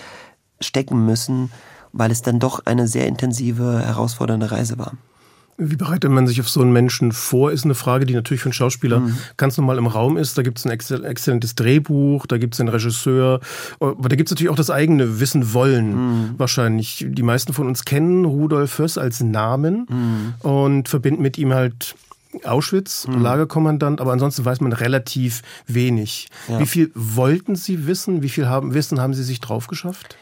stecken 0.60 1.04
müssen, 1.04 1.50
weil 1.92 2.10
es 2.10 2.22
dann 2.22 2.38
doch 2.38 2.64
eine 2.64 2.88
sehr 2.88 3.06
intensive, 3.06 3.82
herausfordernde 3.84 4.50
Reise 4.50 4.78
war. 4.78 4.94
Wie 5.58 5.76
bereitet 5.76 6.10
man 6.10 6.26
sich 6.26 6.40
auf 6.40 6.48
so 6.48 6.60
einen 6.60 6.72
Menschen 6.72 7.12
vor, 7.12 7.50
ist 7.50 7.64
eine 7.64 7.74
Frage, 7.74 8.04
die 8.04 8.14
natürlich 8.14 8.42
für 8.42 8.46
einen 8.46 8.52
Schauspieler 8.52 9.00
mhm. 9.00 9.16
ganz 9.36 9.56
normal 9.56 9.78
im 9.78 9.86
Raum 9.86 10.16
ist. 10.16 10.36
Da 10.36 10.42
gibt 10.42 10.58
es 10.58 10.66
ein 10.66 10.70
exzellentes 10.70 11.54
Drehbuch, 11.54 12.26
da 12.26 12.36
gibt 12.36 12.54
es 12.54 12.60
einen 12.60 12.68
Regisseur, 12.68 13.40
aber 13.80 14.08
da 14.08 14.16
gibt 14.16 14.28
es 14.28 14.32
natürlich 14.32 14.50
auch 14.50 14.56
das 14.56 14.70
eigene 14.70 15.18
Wissen 15.18 15.54
wollen. 15.54 15.94
Mhm. 15.94 16.34
Wahrscheinlich. 16.36 17.06
Die 17.08 17.22
meisten 17.22 17.52
von 17.52 17.66
uns 17.66 17.84
kennen 17.84 18.24
Rudolf 18.24 18.78
Höss 18.78 18.98
als 18.98 19.20
Namen 19.20 19.86
mhm. 19.88 20.48
und 20.48 20.88
verbinden 20.88 21.22
mit 21.22 21.38
ihm 21.38 21.54
halt 21.54 21.94
Auschwitz, 22.44 23.06
mhm. 23.06 23.22
Lagerkommandant, 23.22 24.00
aber 24.00 24.12
ansonsten 24.12 24.44
weiß 24.44 24.60
man 24.60 24.72
relativ 24.72 25.42
wenig. 25.66 26.28
Ja. 26.48 26.60
Wie 26.60 26.66
viel 26.66 26.90
wollten 26.94 27.56
Sie 27.56 27.86
wissen? 27.86 28.22
Wie 28.22 28.28
viel 28.28 28.46
haben, 28.46 28.74
Wissen 28.74 29.00
haben 29.00 29.14
Sie 29.14 29.24
sich 29.24 29.40
drauf 29.40 29.68
geschafft? 29.68 30.16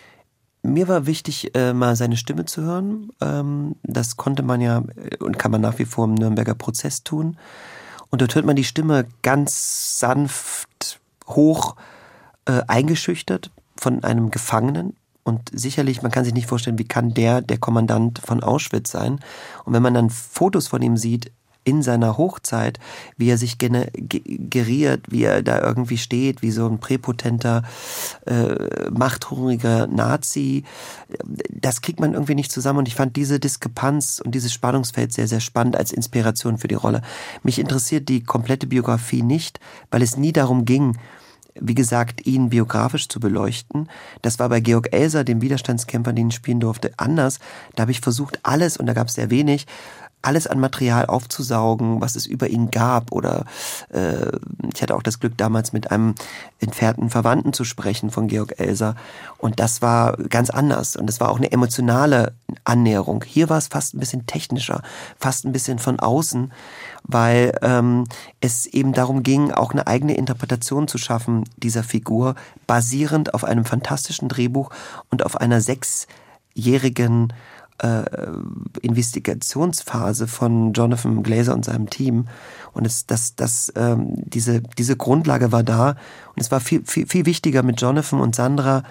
Mir 0.65 0.89
war 0.89 1.05
wichtig, 1.05 1.55
äh, 1.55 1.75
mal 1.75 1.95
seine 1.95 2.17
Stimme 2.17 2.47
zu 2.47 2.63
hören. 2.63 3.11
Ähm, 3.21 3.77
das 3.83 4.17
konnte 4.17 4.43
man 4.43 4.63
ja 4.63 4.83
äh, 4.97 5.23
und 5.23 5.39
kann 5.39 5.51
man 5.51 5.61
nach 5.61 5.79
wie 5.79 5.85
vor 5.85 6.07
im 6.07 6.15
Nürnberger 6.15 6.55
Prozess 6.55 7.05
tun. 7.05 7.37
Und 8.09 8.23
dort 8.23 8.35
hört 8.35 8.47
man 8.47 8.57
die 8.57 8.65
Stimme 8.65 9.07
ganz 9.21 9.99
sanft, 9.99 11.01
hoch, 11.27 11.77
äh, 12.47 12.63
eingeschüchtert 12.67 13.51
von 13.77 14.03
einem 14.05 14.31
Gefangenen. 14.31 14.97
Und 15.23 15.51
sicherlich, 15.53 16.01
man 16.01 16.11
kann 16.11 16.25
sich 16.25 16.33
nicht 16.33 16.47
vorstellen, 16.47 16.79
wie 16.79 16.89
kann 16.89 17.13
der 17.13 17.43
der 17.43 17.59
Kommandant 17.59 18.21
von 18.25 18.43
Auschwitz 18.43 18.91
sein. 18.91 19.21
Und 19.67 19.75
wenn 19.75 19.83
man 19.83 19.93
dann 19.93 20.09
Fotos 20.09 20.69
von 20.69 20.81
ihm 20.81 20.97
sieht, 20.97 21.31
in 21.65 21.83
seiner 21.83 22.17
Hochzeit, 22.17 22.79
wie 23.17 23.31
er 23.31 23.39
sich 23.39 23.59
geriert, 23.59 25.07
wie 25.09 25.25
er 25.25 25.43
da 25.43 25.61
irgendwie 25.61 25.99
steht, 25.99 26.43
wie 26.43 26.51
so 26.51 26.67
ein 26.69 26.79
präpotenter, 26.79 27.63
äh, 28.27 28.91
machthungriger 28.91 29.87
Nazi. 29.87 30.65
Das 31.51 31.83
kriegt 31.83 32.01
man 32.01 32.13
irgendwie 32.15 32.35
nicht 32.35 32.53
zusammen 32.53 32.81
und 32.81 32.89
ich 32.89 32.95
fand 32.95 33.17
diese 33.17 33.41
Diskrepanz 33.41 34.21
und 34.25 34.35
dieses 34.35 34.53
Spannungsfeld 34.53 35.13
sehr, 35.13 35.29
sehr 35.29 35.41
spannend 35.41 35.77
als 35.77 35.93
Inspiration 35.93 36.59
für 36.59 36.69
die 36.69 36.75
Rolle. 36.75 37.03
Mich 37.43 37.59
interessiert 37.59 38.09
die 38.09 38.23
komplette 38.23 38.67
Biografie 38.67 39.23
nicht, 39.23 39.61
weil 39.91 40.03
es 40.03 40.17
nie 40.17 40.33
darum 40.33 40.65
ging, 40.65 40.99
wie 41.61 41.75
gesagt, 41.75 42.27
ihn 42.27 42.51
biografisch 42.51 43.09
zu 43.09 43.21
beleuchten. 43.21 43.89
Das 44.23 44.39
war 44.39 44.49
bei 44.49 44.61
Georg 44.61 44.93
Elser, 44.93 45.25
dem 45.25 45.41
Widerstandskämpfer, 45.41 46.13
den 46.13 46.29
ich 46.29 46.35
spielen 46.35 46.61
durfte, 46.61 46.93
anders. 46.97 47.39
Da 47.77 47.83
habe 47.83 47.93
ich 47.93 48.01
versucht, 48.01 48.41
alles, 48.43 48.77
und 48.77 48.87
da 48.87 48.93
gab 48.93 49.09
es 49.09 49.15
sehr 49.15 49.31
wenig, 49.31 49.67
alles 50.25 50.47
an 50.47 50.61
Material 50.61 51.07
aufzusaugen, 51.07 52.01
was 52.01 52.17
es 52.17 52.27
über 52.27 52.49
ihn 52.49 52.71
gab. 52.71 53.13
Oder 53.13 53.45
äh, 53.91 54.31
ich 54.73 54.83
hatte 54.83 54.95
auch 54.95 55.03
das 55.03 55.21
Glück, 55.21 55.37
damals 55.37 55.73
mit 55.73 55.91
einem 55.91 56.15
entfernten 56.61 57.11
Verwandten 57.11 57.53
zu 57.53 57.65
sprechen 57.65 58.11
von 58.11 58.29
Georg 58.29 58.59
Elser. 58.59 58.97
Und 59.39 59.61
das 59.61 59.83
war 59.83 60.17
ganz 60.17 60.51
anders. 60.51 60.97
Und 60.97 61.09
es 61.09 61.21
war 61.21 61.31
auch 61.31 61.37
eine 61.37 61.53
emotionale 61.53 62.33
Annäherung. 62.65 63.25
Hier 63.27 63.49
war 63.49 63.59
es 63.59 63.69
fast 63.69 63.95
ein 63.95 64.01
bisschen 64.01 64.27
technischer, 64.27 64.83
fast 65.19 65.45
ein 65.45 65.53
bisschen 65.53 65.79
von 65.79 66.01
außen, 66.01 66.53
weil 67.05 67.59
ähm, 67.63 68.07
es 68.41 68.67
eben 68.67 68.93
darum 68.93 69.23
ging, 69.23 69.53
auch 69.53 69.73
eine 69.73 69.87
eigene 69.87 70.17
Interpretation 70.17 70.89
zu 70.89 70.99
schaffen 70.99 71.45
dieser 71.57 71.83
Figur, 71.83 72.35
basierend 72.67 73.35
auf 73.35 73.45
einem 73.45 73.65
fantastischen 73.65 74.29
Drehbuch 74.29 74.71
und 75.11 75.25
auf 75.25 75.37
einer 75.37 75.61
sechsjährigen 75.61 77.33
äh, 77.79 78.05
Investigationsphase 78.83 80.29
von 80.29 80.73
Jonathan 80.73 81.23
Glazer 81.23 81.55
und 81.55 81.65
seinem 81.65 81.91
Team. 81.91 82.29
Und 82.73 82.87
es, 82.87 83.07
das, 83.07 83.35
das, 83.37 83.73
ähm, 83.77 84.15
diese, 84.17 84.61
diese 84.61 84.97
Grundlage 84.97 85.53
war 85.53 85.63
da. 85.63 85.91
Und 85.91 86.43
es 86.43 86.51
war 86.51 86.61
viel, 86.61 86.85
viel, 86.85 87.07
viel 87.07 87.27
wichtiger 87.27 87.63
mit 87.63 87.81
Jonathan 87.81 88.21
und 88.21 88.35
Sandra 88.35 88.83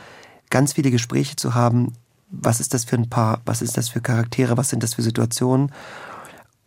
ganz 0.50 0.74
viele 0.74 0.92
Gespräche 0.92 1.36
zu 1.36 1.56
haben. 1.56 1.94
Was 2.30 2.60
ist 2.60 2.74
das 2.74 2.86
für 2.86 2.96
ein 2.96 3.10
Paar? 3.10 3.42
Was 3.46 3.62
ist 3.62 3.78
das 3.78 3.90
für 3.90 4.02
Charaktere? 4.02 4.58
Was 4.58 4.70
sind 4.70 4.84
das 4.84 4.96
für 4.96 5.02
Situationen? 5.02 5.72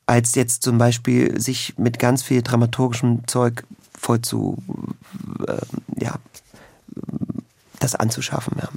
Als 0.06 0.34
jetzt 0.34 0.62
zum 0.62 0.78
Beispiel 0.78 1.40
sich 1.40 1.74
mit 1.76 1.98
ganz 1.98 2.22
viel 2.22 2.42
dramaturgischem 2.42 3.26
Zeug 3.26 3.64
voll 3.96 4.20
zu, 4.20 4.58
äh, 5.46 5.56
ja, 6.00 6.14
das 7.78 7.94
anzuschaffen. 7.94 8.56
Ja. 8.60 8.68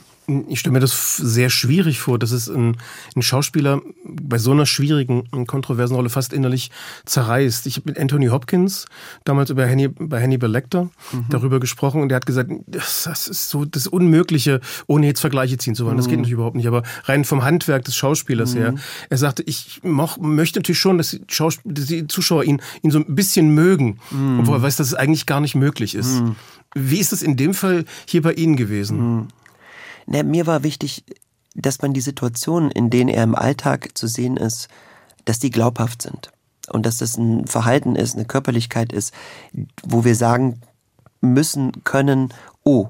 Ich 0.48 0.60
stelle 0.60 0.74
mir 0.74 0.80
das 0.80 1.18
sehr 1.18 1.50
schwierig 1.50 2.00
vor, 2.00 2.20
dass 2.20 2.32
es 2.32 2.50
ein, 2.50 2.78
ein 3.16 3.22
Schauspieler 3.22 3.82
bei 4.06 4.38
so 4.38 4.52
einer 4.52 4.66
schwierigen, 4.66 5.24
kontroversen 5.48 5.96
Rolle 5.96 6.10
fast 6.10 6.34
innerlich 6.34 6.72
zerreißt. 7.06 7.66
Ich 7.66 7.78
habe 7.78 7.90
mit 7.90 8.00
Anthony 8.00 8.28
Hopkins 8.28 8.86
damals 9.24 9.50
über 9.50 9.68
Hanny, 9.68 9.88
bei 9.88 10.22
Hannibal 10.22 10.52
Lecter 10.52 10.90
mhm. 11.12 11.26
darüber 11.30 11.60
gesprochen 11.60 12.02
und 12.02 12.10
der 12.10 12.18
hat 12.18 12.26
gesagt, 12.26 12.52
das, 12.68 13.04
das, 13.04 13.28
ist 13.28 13.50
so 13.50 13.66
das 13.66 13.88
Unmögliche, 13.88 14.62
ohne 14.88 15.08
jetzt 15.08 15.22
Vergleiche 15.22 15.58
ziehen 15.58 15.76
zu 15.76 15.86
wollen. 15.86 15.98
Das 15.98 16.06
geht 16.06 16.14
mhm. 16.14 16.22
natürlich 16.22 16.34
überhaupt 16.34 16.56
nicht, 16.56 16.68
aber 16.68 16.84
rein 17.06 17.26
vom 17.26 17.44
Handwerk 17.44 17.86
des 17.86 17.96
Schauspielers 17.96 18.54
mhm. 18.54 18.60
her. 18.60 18.76
Er 19.10 19.18
sagte, 19.18 19.44
ich 19.44 19.82
moch, 19.84 20.18
möchte 20.20 20.60
natürlich 20.60 20.80
schon, 20.80 20.98
dass 20.98 21.12
die, 21.12 21.22
dass 21.28 21.86
die, 21.86 22.08
Zuschauer 22.08 22.44
ihn, 22.44 22.62
ihn 22.82 22.92
so 22.92 23.00
ein 23.00 23.16
bisschen 23.16 23.54
mögen, 23.54 24.00
mhm. 24.12 24.42
obwohl 24.42 24.58
er 24.58 24.62
weiß, 24.62 24.76
dass 24.76 24.88
es 24.88 24.94
eigentlich 24.94 25.26
gar 25.26 25.42
nicht 25.42 25.56
möglich 25.56 25.96
ist. 25.96 26.22
Mhm. 26.22 26.36
Wie 26.76 27.00
ist 27.00 27.14
es 27.14 27.24
in 27.24 27.36
dem 27.36 27.54
Fall 27.54 27.86
hier 28.06 28.22
bei 28.22 28.34
Ihnen 28.34 28.56
gewesen? 28.56 29.28
Na, 30.12 30.24
mir 30.24 30.48
war 30.48 30.64
wichtig, 30.64 31.04
dass 31.54 31.82
man 31.84 31.94
die 31.94 32.02
Situationen, 32.02 32.72
in 32.72 32.90
denen 32.90 33.10
er 33.10 33.24
im 33.24 33.36
Alltag 33.36 33.96
zu 33.96 34.08
sehen 34.08 34.38
ist, 34.38 34.68
dass 35.26 35.38
die 35.38 35.52
glaubhaft 35.52 36.02
sind. 36.02 36.32
Und 36.70 36.86
dass 36.88 36.98
das 36.98 37.18
ein 37.18 37.46
Verhalten 37.46 37.96
ist, 37.96 38.16
eine 38.16 38.26
Körperlichkeit 38.26 38.92
ist, 38.92 39.14
wo 39.84 40.04
wir 40.04 40.16
sagen 40.16 40.62
müssen, 41.22 41.84
können, 41.84 42.34
oh, 42.64 42.90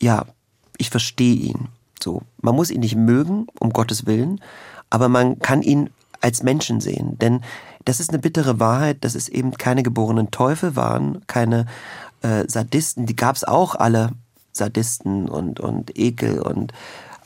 ja, 0.00 0.24
ich 0.78 0.90
verstehe 0.90 1.34
ihn. 1.34 1.68
So. 2.00 2.22
Man 2.40 2.54
muss 2.54 2.70
ihn 2.70 2.80
nicht 2.80 2.96
mögen, 2.96 3.48
um 3.58 3.70
Gottes 3.70 4.06
Willen, 4.06 4.40
aber 4.88 5.08
man 5.08 5.40
kann 5.40 5.62
ihn 5.62 5.90
als 6.20 6.44
Menschen 6.44 6.80
sehen. 6.80 7.18
Denn 7.18 7.42
das 7.84 7.98
ist 7.98 8.10
eine 8.10 8.20
bittere 8.20 8.60
Wahrheit, 8.60 9.02
dass 9.02 9.16
es 9.16 9.28
eben 9.28 9.52
keine 9.52 9.82
geborenen 9.82 10.30
Teufel 10.30 10.76
waren, 10.76 11.26
keine 11.26 11.66
äh, 12.22 12.44
Sadisten, 12.46 13.06
die 13.06 13.16
gab 13.16 13.34
es 13.34 13.42
auch 13.42 13.74
alle 13.74 14.12
Sadisten 14.56 15.28
und, 15.28 15.60
und 15.60 15.98
Ekel 15.98 16.40
und 16.40 16.72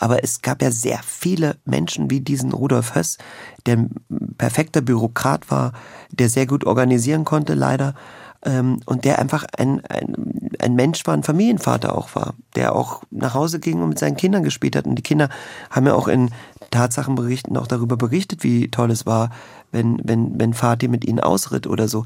aber 0.01 0.25
es 0.25 0.41
gab 0.41 0.63
ja 0.63 0.71
sehr 0.71 1.01
viele 1.05 1.57
Menschen 1.67 2.11
wie 2.11 2.21
diesen 2.21 2.53
Rudolf 2.53 2.95
Höss, 2.95 3.19
der 3.67 3.77
ein 3.77 3.91
perfekter 4.39 4.81
Bürokrat 4.81 5.51
war, 5.51 5.73
der 6.11 6.31
sehr 6.31 6.47
gut 6.47 6.65
organisieren 6.65 7.27
konnte, 7.27 7.53
leider, 7.53 7.95
ähm, 8.45 8.81
und 8.87 9.05
der 9.05 9.19
einfach 9.19 9.45
ein, 9.57 9.85
ein, 9.87 10.51
ein 10.59 10.75
Mensch 10.75 11.07
war, 11.07 11.15
ein 11.15 11.23
Familienvater 11.23 11.97
auch 11.97 12.15
war, 12.15 12.35
der 12.57 12.75
auch 12.75 13.03
nach 13.11 13.35
Hause 13.35 13.61
ging 13.61 13.83
und 13.83 13.91
mit 13.91 13.99
seinen 13.99 14.17
Kindern 14.17 14.43
gespielt 14.43 14.77
hat. 14.77 14.87
Und 14.87 14.97
die 14.97 15.03
Kinder 15.03 15.29
haben 15.71 15.87
ja 15.87 15.95
auch 15.95 16.09
in 16.09 16.31
Tatsachenberichten 16.71 17.57
auch 17.57 17.67
darüber 17.67 17.97
berichtet, 17.97 18.43
wie 18.45 18.71
toll 18.71 18.91
es 18.91 19.05
war, 19.05 19.31
wenn, 19.73 20.01
wenn, 20.05 20.39
wenn 20.39 20.55
Vati 20.55 20.89
mit 20.89 21.05
ihnen 21.05 21.21
ausritt 21.21 21.67
oder 21.67 21.89
so. 21.89 22.05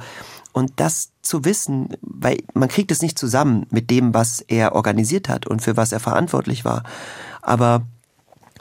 Und 0.52 0.72
das 0.76 1.10
zu 1.22 1.44
wissen, 1.44 1.88
weil 2.00 2.38
man 2.54 2.68
kriegt 2.68 2.90
es 2.90 3.02
nicht 3.02 3.18
zusammen 3.18 3.66
mit 3.70 3.90
dem, 3.90 4.14
was 4.14 4.40
er 4.40 4.74
organisiert 4.74 5.28
hat 5.28 5.46
und 5.46 5.62
für 5.62 5.76
was 5.76 5.92
er 5.92 6.00
verantwortlich 6.00 6.64
war. 6.64 6.84
Aber 7.42 7.82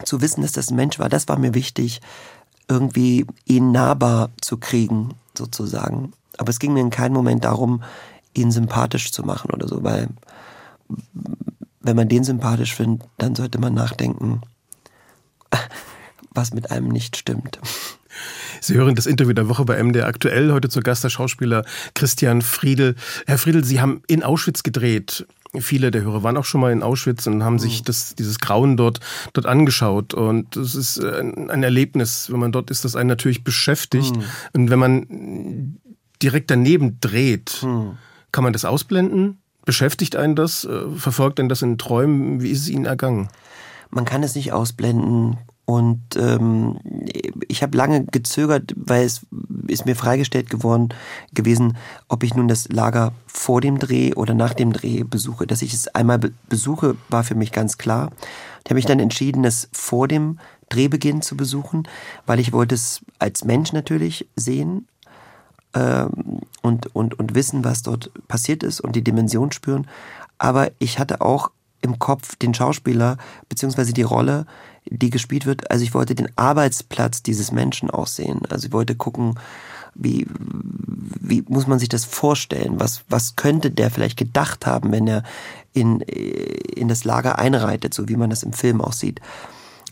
zu 0.03 0.21
wissen, 0.21 0.41
dass 0.41 0.51
das 0.51 0.71
ein 0.71 0.75
Mensch 0.75 0.99
war, 0.99 1.09
das 1.09 1.27
war 1.27 1.37
mir 1.37 1.53
wichtig, 1.53 2.01
irgendwie 2.67 3.25
ihn 3.45 3.71
nahbar 3.71 4.29
zu 4.41 4.57
kriegen, 4.57 5.13
sozusagen. 5.37 6.13
Aber 6.37 6.49
es 6.49 6.59
ging 6.59 6.73
mir 6.73 6.81
in 6.81 6.89
keinem 6.89 7.13
Moment 7.13 7.43
darum, 7.45 7.83
ihn 8.33 8.51
sympathisch 8.51 9.11
zu 9.11 9.23
machen 9.23 9.51
oder 9.51 9.67
so, 9.67 9.83
weil 9.83 10.09
wenn 11.81 11.95
man 11.95 12.09
den 12.09 12.23
sympathisch 12.23 12.73
findet, 12.73 13.07
dann 13.17 13.35
sollte 13.35 13.59
man 13.59 13.73
nachdenken, 13.73 14.41
was 16.31 16.53
mit 16.53 16.71
einem 16.71 16.87
nicht 16.87 17.17
stimmt. 17.17 17.59
Sie 18.61 18.75
hören 18.75 18.95
das 18.95 19.05
Interview 19.05 19.33
der 19.33 19.49
Woche 19.49 19.65
bei 19.65 19.81
MDR 19.81 20.07
aktuell. 20.07 20.51
Heute 20.53 20.69
zu 20.69 20.79
Gast 20.79 21.03
der 21.03 21.09
Schauspieler 21.09 21.65
Christian 21.95 22.41
Friedel. 22.41 22.95
Herr 23.27 23.37
Friedel, 23.37 23.63
Sie 23.63 23.81
haben 23.81 24.01
in 24.07 24.23
Auschwitz 24.23 24.63
gedreht. 24.63 25.27
Viele 25.59 25.91
der 25.91 26.01
Hörer 26.01 26.23
waren 26.23 26.37
auch 26.37 26.45
schon 26.45 26.61
mal 26.61 26.71
in 26.71 26.81
Auschwitz 26.81 27.27
und 27.27 27.43
haben 27.43 27.59
sich 27.59 27.81
mhm. 27.81 27.85
das, 27.85 28.15
dieses 28.15 28.39
Grauen 28.39 28.77
dort, 28.77 29.01
dort 29.33 29.45
angeschaut. 29.45 30.13
Und 30.13 30.55
das 30.55 30.75
ist 30.75 31.03
ein, 31.03 31.49
ein 31.49 31.63
Erlebnis. 31.63 32.31
Wenn 32.31 32.39
man 32.39 32.51
dort 32.51 32.71
ist, 32.71 32.85
das 32.85 32.95
einen 32.95 33.09
natürlich 33.09 33.43
beschäftigt. 33.43 34.15
Mhm. 34.15 34.23
Und 34.53 34.69
wenn 34.69 34.79
man 34.79 35.79
direkt 36.23 36.49
daneben 36.49 36.99
dreht, 36.99 37.61
mhm. 37.63 37.97
kann 38.31 38.43
man 38.43 38.53
das 38.53 38.65
ausblenden? 38.65 39.39
Beschäftigt 39.65 40.15
einen 40.15 40.35
das? 40.35 40.65
Äh, 40.65 40.89
verfolgt 40.97 41.39
einen 41.39 41.49
das 41.49 41.61
in 41.61 41.77
Träumen? 41.77 42.41
Wie 42.41 42.49
ist 42.49 42.61
es 42.61 42.69
Ihnen 42.69 42.85
ergangen? 42.85 43.29
Man 43.89 44.05
kann 44.05 44.23
es 44.23 44.35
nicht 44.35 44.51
ausblenden 44.51 45.37
und 45.65 46.01
ähm, 46.17 46.79
ich 47.47 47.63
habe 47.63 47.77
lange 47.77 48.05
gezögert, 48.05 48.73
weil 48.75 49.05
es 49.05 49.25
ist 49.67 49.85
mir 49.85 49.95
freigestellt 49.95 50.49
geworden 50.49 50.89
gewesen, 51.33 51.77
ob 52.09 52.23
ich 52.23 52.35
nun 52.35 52.49
das 52.49 52.67
Lager 52.69 53.13
vor 53.27 53.61
dem 53.61 53.79
Dreh 53.79 54.13
oder 54.13 54.33
nach 54.33 54.53
dem 54.53 54.73
Dreh 54.73 55.03
besuche. 55.03 55.47
Dass 55.47 55.61
ich 55.61 55.73
es 55.73 55.87
einmal 55.87 56.19
be 56.19 56.33
besuche, 56.49 56.97
war 57.09 57.23
für 57.23 57.35
mich 57.35 57.51
ganz 57.51 57.77
klar. 57.77 58.11
Ich 58.63 58.69
habe 58.69 58.75
mich 58.75 58.85
dann 58.85 58.99
entschieden, 58.99 59.45
es 59.45 59.69
vor 59.71 60.07
dem 60.07 60.39
Drehbeginn 60.69 61.21
zu 61.21 61.37
besuchen, 61.37 61.87
weil 62.25 62.39
ich 62.39 62.51
wollte 62.51 62.75
es 62.75 63.01
als 63.19 63.45
Mensch 63.45 63.71
natürlich 63.71 64.27
sehen 64.35 64.87
und, 65.73 66.95
und, 66.95 67.19
und 67.19 67.35
wissen, 67.35 67.63
was 67.63 67.81
dort 67.81 68.11
passiert 68.27 68.63
ist 68.63 68.79
und 68.79 68.95
die 68.95 69.03
Dimension 69.03 69.51
spüren. 69.51 69.87
Aber 70.37 70.71
ich 70.79 70.99
hatte 70.99 71.21
auch 71.21 71.51
im 71.81 71.99
Kopf 71.99 72.35
den 72.35 72.53
Schauspieler 72.53 73.17
beziehungsweise 73.49 73.93
die 73.93 74.03
Rolle, 74.03 74.45
die 74.85 75.09
gespielt 75.09 75.45
wird. 75.45 75.69
Also 75.69 75.83
ich 75.83 75.93
wollte 75.93 76.15
den 76.15 76.29
Arbeitsplatz 76.37 77.23
dieses 77.23 77.51
Menschen 77.51 77.89
auch 77.89 78.07
sehen. 78.07 78.41
Also 78.49 78.67
ich 78.67 78.73
wollte 78.73 78.95
gucken, 78.95 79.35
wie, 79.95 80.25
wie 81.19 81.43
muss 81.47 81.67
man 81.67 81.79
sich 81.79 81.89
das 81.89 82.05
vorstellen? 82.05 82.79
Was, 82.79 83.03
was 83.09 83.35
könnte 83.35 83.69
der 83.69 83.91
vielleicht 83.91 84.17
gedacht 84.17 84.65
haben, 84.65 84.91
wenn 84.91 85.07
er 85.07 85.23
in, 85.73 85.99
in 86.01 86.87
das 86.87 87.03
Lager 87.03 87.37
einreitet, 87.37 87.93
so 87.93 88.07
wie 88.09 88.15
man 88.15 88.29
das 88.29 88.43
im 88.43 88.53
Film 88.53 88.81
auch 88.81 88.93
sieht? 88.93 89.19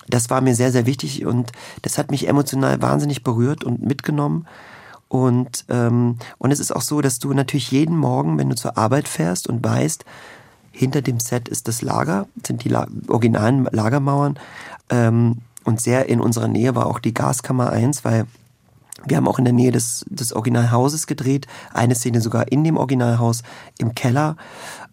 Das 0.07 0.29
war 0.29 0.41
mir 0.41 0.55
sehr, 0.55 0.71
sehr 0.71 0.85
wichtig 0.85 1.25
und 1.25 1.51
das 1.83 1.97
hat 1.97 2.09
mich 2.11 2.27
emotional 2.27 2.81
wahnsinnig 2.81 3.23
berührt 3.23 3.63
und 3.63 3.81
mitgenommen. 3.81 4.47
Und, 5.11 5.65
ähm, 5.67 6.15
und 6.37 6.51
es 6.51 6.61
ist 6.61 6.73
auch 6.73 6.81
so, 6.81 7.01
dass 7.01 7.19
du 7.19 7.33
natürlich 7.33 7.69
jeden 7.69 7.97
Morgen, 7.97 8.37
wenn 8.37 8.47
du 8.47 8.55
zur 8.55 8.77
Arbeit 8.77 9.09
fährst 9.09 9.49
und 9.49 9.61
weißt, 9.61 10.05
hinter 10.71 11.01
dem 11.01 11.19
Set 11.19 11.49
ist 11.49 11.67
das 11.67 11.81
Lager, 11.81 12.27
sind 12.47 12.63
die 12.63 12.69
La 12.69 12.87
originalen 13.09 13.65
Lagermauern. 13.65 14.39
Ähm, 14.89 15.39
und 15.65 15.81
sehr 15.81 16.07
in 16.07 16.21
unserer 16.21 16.47
Nähe 16.47 16.75
war 16.75 16.85
auch 16.85 16.99
die 16.99 17.13
Gaskammer 17.13 17.71
1, 17.71 18.05
weil 18.05 18.25
wir 19.05 19.17
haben 19.17 19.27
auch 19.27 19.37
in 19.37 19.43
der 19.43 19.53
Nähe 19.53 19.73
des, 19.73 20.05
des 20.07 20.31
Originalhauses 20.31 21.07
gedreht, 21.07 21.45
eine 21.73 21.95
Szene 21.95 22.21
sogar 22.21 22.49
in 22.49 22.63
dem 22.63 22.77
Originalhaus 22.77 23.43
im 23.79 23.93
Keller. 23.93 24.37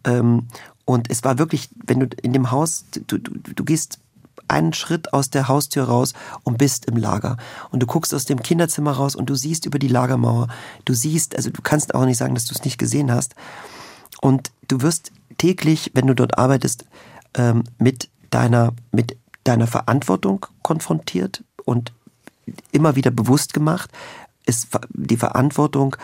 Ähm, 0.03 0.49
und 0.85 1.13
es 1.13 1.23
war 1.23 1.39
wirklich, 1.39 1.69
wenn 1.87 2.01
du 2.01 2.09
in 2.23 2.33
dem 2.33 2.51
Haus, 2.51 2.87
du, 2.91 3.19
du, 3.19 3.31
du 3.55 3.65
gehst 3.65 4.01
einen 4.49 4.73
Schritt 4.73 5.12
aus 5.12 5.31
der 5.31 5.49
Haustür 5.49 5.85
raus 5.85 6.14
und 6.43 6.59
bist 6.59 6.87
im 6.87 6.97
Lager. 6.97 7.37
Und 7.71 7.83
du 7.83 7.87
guckst 7.87 8.14
aus 8.14 8.25
dem 8.25 8.43
Kinderzimmer 8.43 8.93
raus 8.93 9.14
und 9.14 9.31
du 9.31 9.35
siehst 9.35 9.67
über 9.67 9.78
die 9.78 9.88
Lagermauer. 9.88 10.49
Du 10.85 10.95
siehst, 10.95 11.37
also 11.37 11.50
du 11.50 11.62
kannst 11.62 11.95
auch 11.95 12.05
nicht 12.05 12.19
sagen, 12.19 12.35
dass 12.35 12.47
du 12.47 12.55
es 12.55 12.64
nicht 12.64 12.78
gesehen 12.78 13.12
hast. 13.12 13.35
Und 14.21 14.50
du 14.67 14.83
wirst 14.83 15.12
täglich, 15.37 15.93
wenn 15.95 16.07
du 16.07 16.14
dort 16.14 16.38
arbeitest, 16.38 16.85
ähm, 17.35 17.64
mit 17.78 18.09
deiner, 18.31 18.73
mit 18.93 19.17
deiner 19.45 19.67
Verantwortung 19.67 20.47
konfrontiert 20.62 21.45
und 21.64 21.93
immer 22.73 22.97
wieder 22.97 23.11
bewusst 23.11 23.55
gemacht, 23.55 23.90
ist 24.47 24.69
die 24.90 25.17
Verantwortung 25.17 25.97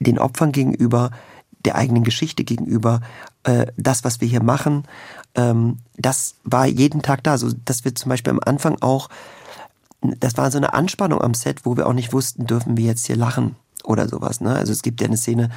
den 0.00 0.18
Opfern 0.18 0.52
gegenüber, 0.52 1.10
der 1.64 1.74
eigenen 1.74 2.04
Geschichte 2.04 2.44
gegenüber, 2.44 3.00
äh, 3.48 3.66
das, 3.78 4.04
was 4.04 4.20
wir 4.20 4.28
hier 4.28 4.42
machen, 4.42 4.84
ähm, 5.34 5.78
das 5.96 6.34
war 6.44 6.66
jeden 6.66 7.00
Tag 7.00 7.24
da. 7.24 7.38
So, 7.38 7.50
dass 7.64 7.84
wir 7.84 7.94
zum 7.94 8.10
Beispiel 8.10 8.32
am 8.32 8.40
Anfang 8.44 8.76
auch, 8.82 9.08
das 10.02 10.36
war 10.36 10.50
so 10.50 10.58
eine 10.58 10.74
Anspannung 10.74 11.22
am 11.22 11.32
Set, 11.32 11.64
wo 11.64 11.76
wir 11.76 11.86
auch 11.86 11.94
nicht 11.94 12.12
wussten, 12.12 12.46
dürfen 12.46 12.76
wir 12.76 12.84
jetzt 12.84 13.06
hier 13.06 13.16
lachen 13.16 13.56
oder 13.84 14.06
sowas. 14.06 14.42
Ne? 14.42 14.54
Also 14.54 14.72
es 14.72 14.82
gibt 14.82 15.00
ja 15.00 15.06
eine 15.06 15.16
Szene 15.16 15.48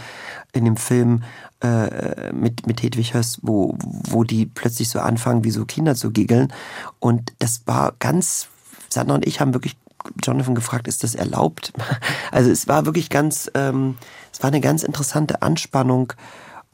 in 0.53 0.63
dem 0.63 0.77
Film 0.77 1.23
äh, 1.61 2.31
mit, 2.31 2.65
mit 2.65 2.81
Hedwig 2.81 3.13
Höss, 3.13 3.39
wo, 3.41 3.77
wo 3.81 4.23
die 4.23 4.45
plötzlich 4.45 4.87
so 4.87 4.99
anfangen, 4.99 5.43
wie 5.43 5.51
so 5.51 5.65
Kinder 5.65 5.95
zu 5.95 6.11
giggeln. 6.11 6.53
Und 6.99 7.33
das 7.39 7.63
war 7.65 7.93
ganz, 7.99 8.47
Sandra 8.87 9.15
und 9.15 9.27
ich 9.27 9.41
haben 9.41 9.53
wirklich 9.53 9.75
Jonathan 10.23 10.55
gefragt, 10.55 10.87
ist 10.87 11.03
das 11.03 11.13
erlaubt? 11.13 11.73
Also 12.31 12.49
es 12.49 12.69
war 12.69 12.85
wirklich 12.85 13.09
ganz, 13.09 13.51
ähm, 13.55 13.97
es 14.31 14.41
war 14.41 14.47
eine 14.47 14.61
ganz 14.61 14.83
interessante 14.83 15.41
Anspannung 15.41 16.13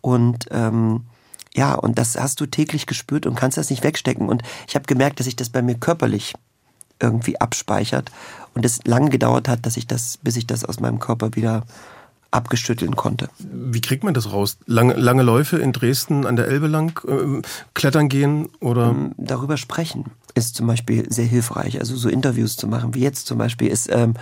und 0.02 0.46
ähm, 0.52 1.02
ja, 1.54 1.74
und 1.74 1.98
das 1.98 2.16
hast 2.18 2.40
du 2.40 2.46
täglich 2.46 2.86
gespürt 2.86 3.26
und 3.26 3.36
kannst 3.36 3.58
das 3.58 3.70
nicht 3.70 3.84
wegstecken. 3.84 4.30
Und 4.30 4.44
ich 4.68 4.76
habe 4.76 4.86
gemerkt, 4.86 5.20
dass 5.20 5.26
sich 5.26 5.36
das 5.36 5.50
bei 5.50 5.62
mir 5.62 5.76
körperlich 5.76 6.36
irgendwie 7.00 7.40
abspeichert 7.40 8.12
und 8.54 8.66
es 8.66 8.84
lange 8.86 9.10
gedauert 9.10 9.48
hat, 9.48 9.66
dass 9.66 9.78
ich 9.78 9.88
das, 9.88 10.18
bis 10.18 10.36
ich 10.36 10.48
das 10.48 10.66
aus 10.66 10.80
meinem 10.80 11.00
Körper 11.00 11.36
wieder 11.36 11.64
abgeschütteln 12.30 12.96
konnte. 12.96 13.30
Wie 13.40 13.82
kriegt 13.82 14.04
man 14.04 14.14
das 14.14 14.32
raus? 14.32 14.58
Lange, 14.66 14.94
lange 14.94 15.24
Läufe 15.24 15.58
in 15.58 15.74
Dresden 15.74 16.26
an 16.26 16.36
der 16.36 16.48
Elbe 16.48 16.68
lang, 16.68 17.00
äh, 17.08 17.42
klettern 17.74 18.10
gehen 18.10 18.50
oder? 18.60 18.90
Ähm, 18.90 19.14
darüber 19.18 19.58
sprechen 19.58 20.06
ist 20.38 20.56
zum 20.56 20.68
Beispiel 20.68 21.12
sehr 21.12 21.26
hilfreich. 21.26 21.80
Also 21.80 21.96
so 21.96 22.10
Interviews 22.10 22.56
zu 22.56 22.68
machen, 22.68 22.94
wie 22.94 23.02
jetzt 23.02 23.28
zum 23.28 23.38
Beispiel 23.38 23.68
ist, 23.68 23.90
ähm, 23.92 24.14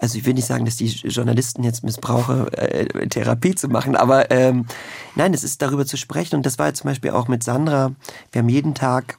also 0.00 0.18
ich 0.18 0.26
will 0.26 0.34
nicht 0.34 0.46
sagen, 0.46 0.64
dass 0.64 0.76
die 0.76 0.86
Journalisten 0.86 1.62
jetzt 1.62 1.84
missbrauche, 1.84 2.52
äh, 2.56 3.08
Therapie 3.08 3.54
zu 3.54 3.68
machen, 3.68 3.96
aber 3.96 4.30
ähm, 4.30 4.66
nein, 5.14 5.34
es 5.34 5.44
ist 5.44 5.62
darüber 5.62 5.86
zu 5.86 5.96
sprechen 5.96 6.36
und 6.36 6.46
das 6.46 6.58
war 6.58 6.68
jetzt 6.68 6.78
zum 6.78 6.88
Beispiel 6.88 7.10
auch 7.10 7.28
mit 7.28 7.42
Sandra. 7.42 7.92
Wir 8.32 8.40
haben 8.40 8.48
jeden 8.48 8.74
Tag 8.74 9.18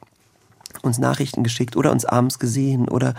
uns 0.82 0.98
Nachrichten 0.98 1.42
geschickt 1.42 1.76
oder 1.76 1.90
uns 1.90 2.04
abends 2.04 2.38
gesehen 2.38 2.88
oder 2.88 3.14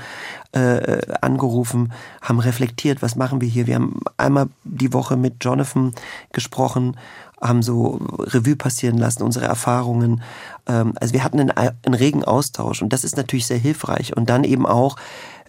äh, 0.53 0.99
angerufen, 1.21 1.93
haben 2.21 2.39
reflektiert, 2.39 3.01
was 3.01 3.15
machen 3.15 3.41
wir 3.41 3.47
hier. 3.47 3.67
Wir 3.67 3.75
haben 3.75 3.99
einmal 4.17 4.47
die 4.63 4.93
Woche 4.93 5.17
mit 5.17 5.43
Jonathan 5.43 5.93
gesprochen, 6.31 6.97
haben 7.41 7.63
so 7.63 7.99
Revue 8.19 8.55
passieren 8.55 8.97
lassen, 8.97 9.23
unsere 9.23 9.45
Erfahrungen. 9.45 10.21
Ähm, 10.67 10.93
also 10.99 11.13
wir 11.13 11.23
hatten 11.23 11.39
einen, 11.39 11.51
einen, 11.51 11.95
regen 11.95 12.23
Austausch 12.23 12.81
und 12.81 12.93
das 12.93 13.03
ist 13.03 13.17
natürlich 13.17 13.47
sehr 13.47 13.57
hilfreich. 13.57 14.15
Und 14.15 14.29
dann 14.29 14.43
eben 14.43 14.65
auch 14.65 14.95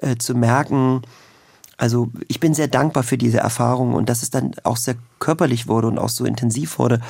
äh, 0.00 0.16
zu 0.16 0.34
merken, 0.34 1.02
also 1.76 2.10
ich 2.28 2.40
bin 2.40 2.54
sehr 2.54 2.68
dankbar 2.68 3.02
für 3.02 3.18
diese 3.18 3.38
Erfahrung 3.38 3.94
und 3.94 4.08
dass 4.08 4.22
es 4.22 4.30
dann 4.30 4.52
auch 4.62 4.76
sehr 4.76 4.94
körperlich 5.18 5.68
wurde 5.68 5.88
und 5.88 5.98
auch 5.98 6.08
so 6.08 6.24
intensiv 6.24 6.78
wurde. 6.78 7.00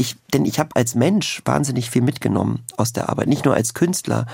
Ich, 0.00 0.16
denn 0.32 0.46
ich 0.46 0.58
habe 0.58 0.76
als 0.76 0.94
Mensch 0.94 1.42
wahnsinnig 1.44 1.90
viel 1.90 2.00
mitgenommen 2.00 2.60
aus 2.78 2.94
der 2.94 3.10
Arbeit. 3.10 3.28
Nicht 3.28 3.44
nur 3.44 3.52
als 3.52 3.74
Künstler, 3.74 4.24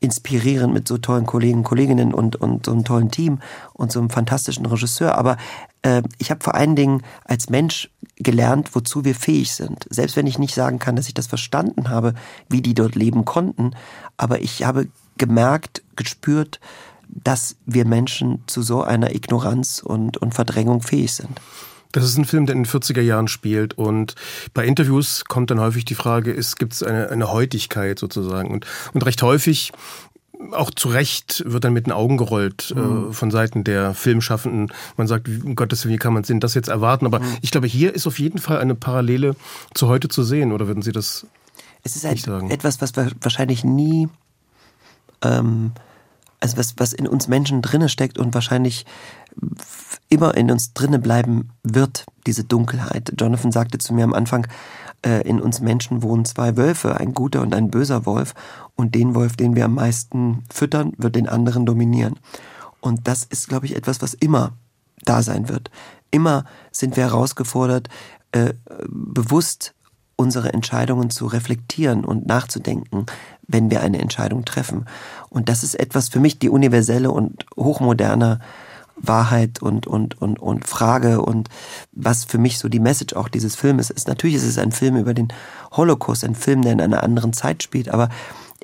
inspirieren 0.00 0.72
mit 0.72 0.88
so 0.88 0.96
tollen 0.96 1.26
Kollegen, 1.26 1.62
Kolleginnen 1.62 2.14
und, 2.14 2.36
und 2.36 2.64
so 2.64 2.72
einem 2.72 2.84
tollen 2.84 3.10
Team 3.10 3.40
und 3.74 3.92
so 3.92 4.00
einem 4.00 4.08
fantastischen 4.08 4.64
Regisseur, 4.64 5.18
aber 5.18 5.36
äh, 5.82 6.00
ich 6.16 6.30
habe 6.30 6.42
vor 6.42 6.54
allen 6.54 6.74
Dingen 6.74 7.02
als 7.24 7.50
Mensch 7.50 7.90
gelernt, 8.16 8.74
wozu 8.74 9.04
wir 9.04 9.14
fähig 9.14 9.52
sind. 9.52 9.86
Selbst 9.90 10.16
wenn 10.16 10.26
ich 10.26 10.38
nicht 10.38 10.54
sagen 10.54 10.78
kann, 10.78 10.96
dass 10.96 11.06
ich 11.06 11.12
das 11.12 11.26
verstanden 11.26 11.90
habe, 11.90 12.14
wie 12.48 12.62
die 12.62 12.72
dort 12.72 12.94
leben 12.94 13.26
konnten, 13.26 13.72
aber 14.16 14.40
ich 14.40 14.64
habe 14.64 14.88
gemerkt, 15.18 15.82
gespürt, 15.96 16.60
dass 17.08 17.56
wir 17.66 17.84
Menschen 17.84 18.42
zu 18.46 18.62
so 18.62 18.82
einer 18.82 19.14
Ignoranz 19.14 19.82
und, 19.84 20.16
und 20.16 20.34
Verdrängung 20.34 20.80
fähig 20.80 21.12
sind. 21.12 21.42
Das 21.92 22.04
ist 22.04 22.16
ein 22.16 22.24
Film, 22.24 22.46
der 22.46 22.54
in 22.54 22.64
den 22.64 22.70
40er 22.70 23.00
Jahren 23.00 23.28
spielt 23.28 23.74
und 23.74 24.14
bei 24.54 24.64
Interviews 24.64 25.24
kommt 25.24 25.50
dann 25.50 25.60
häufig 25.60 25.84
die 25.84 25.94
Frage, 25.94 26.34
gibt 26.58 26.72
es 26.72 26.82
eine, 26.82 27.08
eine 27.08 27.32
Heutigkeit 27.32 27.98
sozusagen 27.98 28.50
und, 28.50 28.66
und 28.92 29.04
recht 29.04 29.22
häufig 29.22 29.72
auch 30.52 30.70
zu 30.70 30.88
Recht 30.88 31.42
wird 31.46 31.64
dann 31.64 31.72
mit 31.72 31.86
den 31.86 31.92
Augen 31.92 32.16
gerollt 32.16 32.72
mhm. 32.74 33.10
äh, 33.10 33.12
von 33.12 33.30
Seiten 33.30 33.64
der 33.64 33.94
Filmschaffenden. 33.94 34.72
Man 34.96 35.06
sagt, 35.06 35.28
um 35.28 35.54
Gottes 35.54 35.84
Willen, 35.84 35.94
wie 35.94 35.98
kann 35.98 36.12
man 36.12 36.22
denn 36.22 36.40
das 36.40 36.54
jetzt 36.54 36.68
erwarten? 36.68 37.06
Aber 37.06 37.20
mhm. 37.20 37.36
ich 37.42 37.50
glaube, 37.50 37.66
hier 37.66 37.94
ist 37.94 38.06
auf 38.06 38.18
jeden 38.18 38.38
Fall 38.38 38.58
eine 38.58 38.74
Parallele 38.74 39.36
zu 39.74 39.88
heute 39.88 40.08
zu 40.08 40.22
sehen. 40.22 40.52
Oder 40.52 40.66
würden 40.66 40.82
Sie 40.82 40.92
das 40.92 41.26
Es 41.82 41.96
ist 41.96 42.04
nicht 42.04 42.24
sagen? 42.24 42.50
etwas, 42.50 42.80
was 42.80 42.92
wahrscheinlich 43.20 43.64
nie, 43.64 44.08
ähm, 45.22 45.72
also 46.40 46.56
was, 46.56 46.74
was 46.78 46.92
in 46.92 47.06
uns 47.06 47.28
Menschen 47.28 47.62
drinne 47.62 47.88
steckt 47.88 48.18
und 48.18 48.34
wahrscheinlich 48.34 48.86
immer 50.08 50.36
in 50.36 50.50
uns 50.50 50.74
drinne 50.74 50.98
bleiben 50.98 51.50
wird, 51.62 52.06
diese 52.26 52.44
Dunkelheit. 52.44 53.12
Jonathan 53.18 53.52
sagte 53.52 53.78
zu 53.78 53.94
mir 53.94 54.04
am 54.04 54.14
Anfang, 54.14 54.46
äh, 55.04 55.26
in 55.26 55.40
uns 55.40 55.60
Menschen 55.60 56.02
wohnen 56.02 56.24
zwei 56.24 56.56
Wölfe, 56.56 56.98
ein 56.98 57.14
guter 57.14 57.42
und 57.42 57.54
ein 57.54 57.70
böser 57.70 58.06
Wolf. 58.06 58.34
Und 58.74 58.94
den 58.94 59.14
Wolf, 59.14 59.36
den 59.36 59.56
wir 59.56 59.64
am 59.64 59.74
meisten 59.74 60.44
füttern, 60.52 60.92
wird 60.98 61.16
den 61.16 61.28
anderen 61.28 61.64
dominieren. 61.66 62.14
Und 62.80 63.06
das 63.08 63.24
ist, 63.24 63.48
glaube 63.48 63.66
ich, 63.66 63.76
etwas, 63.76 64.02
was 64.02 64.14
immer 64.14 64.52
da 65.04 65.22
sein 65.22 65.48
wird. 65.48 65.70
Immer 66.10 66.44
sind 66.72 66.96
wir 66.96 67.04
herausgefordert, 67.04 67.88
äh, 68.32 68.54
bewusst 68.88 69.74
unsere 70.16 70.52
Entscheidungen 70.52 71.08
zu 71.08 71.26
reflektieren 71.26 72.04
und 72.04 72.26
nachzudenken, 72.26 73.06
wenn 73.46 73.70
wir 73.70 73.80
eine 73.80 74.00
Entscheidung 74.00 74.44
treffen. 74.44 74.84
Und 75.30 75.48
das 75.48 75.62
ist 75.62 75.74
etwas 75.76 76.10
für 76.10 76.20
mich 76.20 76.38
die 76.38 76.50
universelle 76.50 77.10
und 77.10 77.46
hochmoderne 77.56 78.40
Wahrheit 79.02 79.62
und, 79.62 79.86
und, 79.86 80.20
und, 80.20 80.38
und 80.38 80.66
Frage 80.66 81.20
und 81.20 81.48
was 81.92 82.24
für 82.24 82.38
mich 82.38 82.58
so 82.58 82.68
die 82.68 82.80
Message 82.80 83.14
auch 83.14 83.28
dieses 83.28 83.56
Filmes 83.56 83.90
ist. 83.90 84.08
Natürlich 84.08 84.36
ist 84.36 84.46
es 84.46 84.58
ein 84.58 84.72
Film 84.72 84.96
über 84.96 85.14
den 85.14 85.28
Holocaust, 85.72 86.24
ein 86.24 86.34
Film, 86.34 86.62
der 86.62 86.72
in 86.72 86.80
einer 86.80 87.02
anderen 87.02 87.32
Zeit 87.32 87.62
spielt, 87.62 87.88
aber 87.88 88.08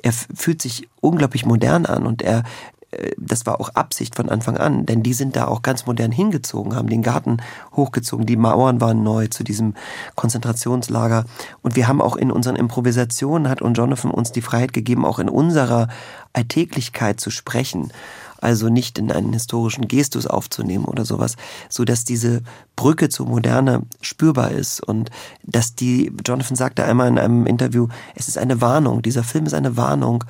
er 0.01 0.13
fühlt 0.13 0.61
sich 0.61 0.87
unglaublich 1.01 1.45
modern 1.45 1.85
an 1.85 2.05
und 2.05 2.21
er, 2.21 2.43
äh, 2.91 3.11
das 3.17 3.45
war 3.45 3.59
auch 3.59 3.69
Absicht 3.69 4.15
von 4.15 4.29
Anfang 4.29 4.57
an, 4.57 4.85
denn 4.85 5.01
die 5.01 5.13
sind 5.13 5.35
da 5.35 5.47
auch 5.47 5.63
ganz 5.63 5.85
modern 5.85 6.11
hingezogen, 6.11 6.75
haben 6.75 6.89
den 6.89 7.01
Garten 7.01 7.37
hochgezogen, 7.75 8.25
die 8.25 8.37
Mauern 8.37 8.79
waren 8.79 9.03
neu 9.03 9.27
zu 9.27 9.43
diesem 9.43 9.73
Konzentrationslager 10.15 11.25
und 11.63 11.75
wir 11.75 11.87
haben 11.87 12.01
auch 12.01 12.15
in 12.15 12.31
unseren 12.31 12.55
Improvisationen, 12.55 13.49
hat 13.49 13.61
und 13.61 13.75
Jonathan 13.75 14.11
uns 14.11 14.31
die 14.31 14.41
Freiheit 14.41 14.73
gegeben, 14.73 15.05
auch 15.05 15.19
in 15.19 15.29
unserer 15.29 15.87
Alltäglichkeit 16.33 17.19
zu 17.19 17.31
sprechen 17.31 17.91
also 18.39 18.69
nicht 18.69 18.97
in 18.97 19.11
einen 19.11 19.33
historischen 19.33 19.87
Gestus 19.87 20.27
aufzunehmen 20.27 20.85
oder 20.85 21.05
sowas, 21.05 21.35
so 21.69 21.85
dass 21.85 22.03
diese 22.03 22.41
Brücke 22.75 23.09
zur 23.09 23.27
Moderne 23.27 23.83
spürbar 24.01 24.51
ist 24.51 24.81
und 24.81 25.09
dass 25.43 25.75
die, 25.75 26.11
Jonathan 26.25 26.55
sagte 26.55 26.83
einmal 26.83 27.07
in 27.07 27.19
einem 27.19 27.45
Interview, 27.45 27.87
es 28.15 28.27
ist 28.27 28.37
eine 28.37 28.61
Warnung, 28.61 29.01
dieser 29.01 29.23
Film 29.23 29.45
ist 29.45 29.53
eine 29.53 29.77
Warnung 29.77 30.23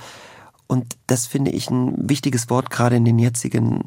und 0.68 0.98
das 1.08 1.26
finde 1.26 1.52
ich 1.52 1.70
ein 1.70 2.10
wichtiges 2.10 2.50
Wort 2.50 2.70
gerade 2.70 2.96
in 2.96 3.06
den 3.06 3.20
jetzigen 3.20 3.82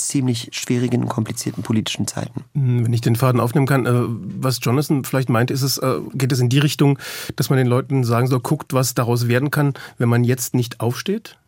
ziemlich 0.00 0.48
schwierigen, 0.52 1.08
komplizierten 1.08 1.62
politischen 1.62 2.06
Zeiten. 2.06 2.44
Hm, 2.54 2.84
wenn 2.84 2.92
ich 2.92 3.00
den 3.00 3.16
Faden 3.16 3.40
aufnehmen 3.40 3.66
kann, 3.66 3.86
äh, 3.86 4.02
was 4.40 4.58
Jonathan 4.62 5.04
vielleicht 5.04 5.28
meint, 5.28 5.50
ist 5.50 5.62
es, 5.62 5.78
äh, 5.78 6.00
geht 6.14 6.32
es 6.32 6.40
in 6.40 6.48
die 6.48 6.58
Richtung, 6.58 6.98
dass 7.36 7.50
man 7.50 7.58
den 7.58 7.66
Leuten 7.66 8.04
sagen 8.04 8.26
soll, 8.26 8.40
guckt, 8.40 8.72
was 8.72 8.94
daraus 8.94 9.28
werden 9.28 9.50
kann, 9.50 9.74
wenn 9.98 10.08
man 10.08 10.24
jetzt 10.24 10.54
nicht 10.54 10.80
aufsteht? 10.80 11.38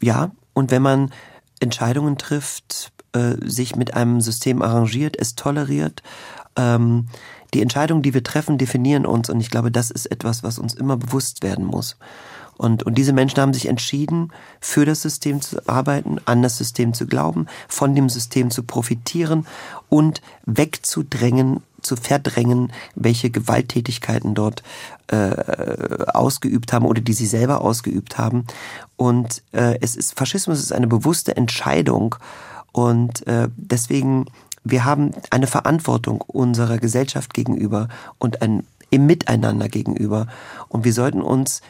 Ja, 0.00 0.30
und 0.54 0.70
wenn 0.70 0.82
man 0.82 1.10
Entscheidungen 1.60 2.18
trifft, 2.18 2.92
äh, 3.12 3.34
sich 3.44 3.76
mit 3.76 3.94
einem 3.94 4.20
System 4.20 4.62
arrangiert, 4.62 5.16
es 5.18 5.34
toleriert, 5.34 6.02
ähm, 6.56 7.08
die 7.52 7.62
Entscheidungen, 7.62 8.02
die 8.02 8.14
wir 8.14 8.24
treffen, 8.24 8.58
definieren 8.58 9.06
uns. 9.06 9.30
Und 9.30 9.40
ich 9.40 9.50
glaube, 9.50 9.70
das 9.70 9.90
ist 9.90 10.06
etwas, 10.06 10.42
was 10.42 10.58
uns 10.58 10.74
immer 10.74 10.96
bewusst 10.96 11.42
werden 11.42 11.64
muss. 11.64 11.96
Und, 12.56 12.84
und 12.84 12.96
diese 12.96 13.12
Menschen 13.12 13.40
haben 13.40 13.52
sich 13.52 13.66
entschieden, 13.66 14.32
für 14.60 14.84
das 14.84 15.02
System 15.02 15.40
zu 15.40 15.66
arbeiten, 15.68 16.18
an 16.24 16.42
das 16.42 16.56
System 16.56 16.94
zu 16.94 17.06
glauben, 17.06 17.46
von 17.68 17.94
dem 17.94 18.08
System 18.08 18.50
zu 18.50 18.62
profitieren 18.62 19.46
und 19.88 20.22
wegzudrängen 20.46 21.62
zu 21.84 21.96
verdrängen, 21.96 22.72
welche 22.94 23.30
Gewalttätigkeiten 23.30 24.34
dort 24.34 24.62
äh, 25.08 25.36
ausgeübt 26.14 26.72
haben 26.72 26.86
oder 26.86 27.00
die 27.00 27.12
sie 27.12 27.26
selber 27.26 27.60
ausgeübt 27.60 28.18
haben. 28.18 28.46
Und 28.96 29.42
äh, 29.52 29.78
es 29.80 29.94
ist 29.94 30.16
Faschismus 30.18 30.60
ist 30.60 30.72
eine 30.72 30.86
bewusste 30.86 31.36
Entscheidung 31.36 32.16
und 32.72 33.26
äh, 33.26 33.48
deswegen 33.56 34.26
wir 34.64 34.86
haben 34.86 35.10
eine 35.28 35.46
Verantwortung 35.46 36.22
unserer 36.22 36.78
Gesellschaft 36.78 37.34
gegenüber 37.34 37.88
und 38.18 38.40
ein 38.40 38.66
im 38.90 39.06
Miteinander 39.06 39.68
gegenüber 39.68 40.26
und 40.68 40.84
wir 40.84 40.92
sollten 40.92 41.20
uns 41.20 41.60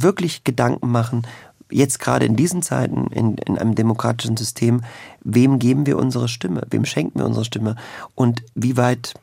wirklich 0.00 0.44
Gedanken 0.44 0.90
machen, 0.90 1.26
jetzt 1.70 1.98
gerade 1.98 2.26
in 2.26 2.36
diesen 2.36 2.62
Zeiten, 2.62 3.06
in, 3.08 3.36
in 3.38 3.58
einem 3.58 3.74
demokratischen 3.74 4.36
System, 4.36 4.82
wem 5.22 5.58
geben 5.58 5.86
wir 5.86 5.98
unsere 5.98 6.28
Stimme, 6.28 6.62
wem 6.70 6.84
schenken 6.84 7.18
wir 7.18 7.26
unsere 7.26 7.44
Stimme? 7.44 7.76
Und 8.14 8.42
wie 8.54 8.76
weit 8.76 9.14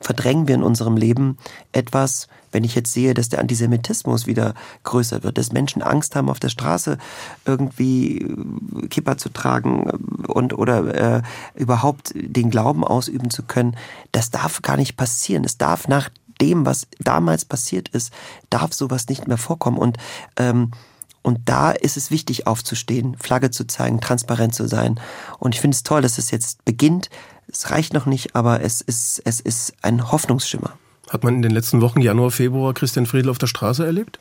verdrängen 0.00 0.48
wir 0.48 0.56
in 0.56 0.62
unserem 0.62 0.96
Leben 0.96 1.38
etwas, 1.72 2.28
wenn 2.50 2.64
ich 2.64 2.74
jetzt 2.74 2.92
sehe, 2.92 3.14
dass 3.14 3.28
der 3.28 3.38
Antisemitismus 3.38 4.26
wieder 4.26 4.54
größer 4.84 5.22
wird, 5.22 5.38
dass 5.38 5.52
Menschen 5.52 5.80
Angst 5.80 6.14
haben, 6.16 6.28
auf 6.28 6.40
der 6.40 6.50
Straße 6.50 6.98
irgendwie 7.46 8.18
äh, 8.18 8.88
Kippa 8.88 9.16
zu 9.16 9.30
tragen 9.30 9.88
äh, 9.88 10.30
und 10.30 10.52
oder 10.52 11.18
äh, 11.18 11.22
überhaupt 11.54 12.12
den 12.14 12.50
Glauben 12.50 12.84
ausüben 12.84 13.30
zu 13.30 13.42
können, 13.42 13.76
das 14.12 14.30
darf 14.30 14.60
gar 14.62 14.76
nicht 14.76 14.96
passieren. 14.96 15.44
Es 15.44 15.56
darf 15.56 15.88
nach 15.88 16.10
dem, 16.42 16.66
was 16.66 16.86
damals 16.98 17.46
passiert 17.46 17.88
ist, 17.88 18.12
darf 18.50 18.74
sowas 18.74 19.08
nicht 19.08 19.26
mehr 19.28 19.38
vorkommen. 19.38 19.78
Und 19.78 19.96
ähm, 20.36 20.72
und 21.22 21.38
da 21.44 21.70
ist 21.70 21.96
es 21.96 22.10
wichtig 22.10 22.48
aufzustehen, 22.48 23.16
Flagge 23.16 23.52
zu 23.52 23.64
zeigen, 23.64 24.00
transparent 24.00 24.56
zu 24.56 24.66
sein. 24.66 24.98
Und 25.38 25.54
ich 25.54 25.60
finde 25.60 25.76
es 25.76 25.84
toll, 25.84 26.02
dass 26.02 26.18
es 26.18 26.32
jetzt 26.32 26.64
beginnt, 26.64 27.10
es 27.46 27.70
reicht 27.70 27.94
noch 27.94 28.06
nicht, 28.06 28.34
aber 28.34 28.60
es 28.62 28.80
ist, 28.80 29.22
es 29.24 29.38
ist 29.38 29.72
ein 29.82 30.10
Hoffnungsschimmer. 30.10 30.72
Hat 31.10 31.22
man 31.22 31.36
in 31.36 31.42
den 31.42 31.52
letzten 31.52 31.80
Wochen, 31.80 32.00
Januar, 32.00 32.30
Februar, 32.30 32.74
Christian 32.74 33.06
Friedl 33.06 33.28
auf 33.30 33.38
der 33.38 33.46
Straße 33.46 33.84
erlebt? 33.84 34.18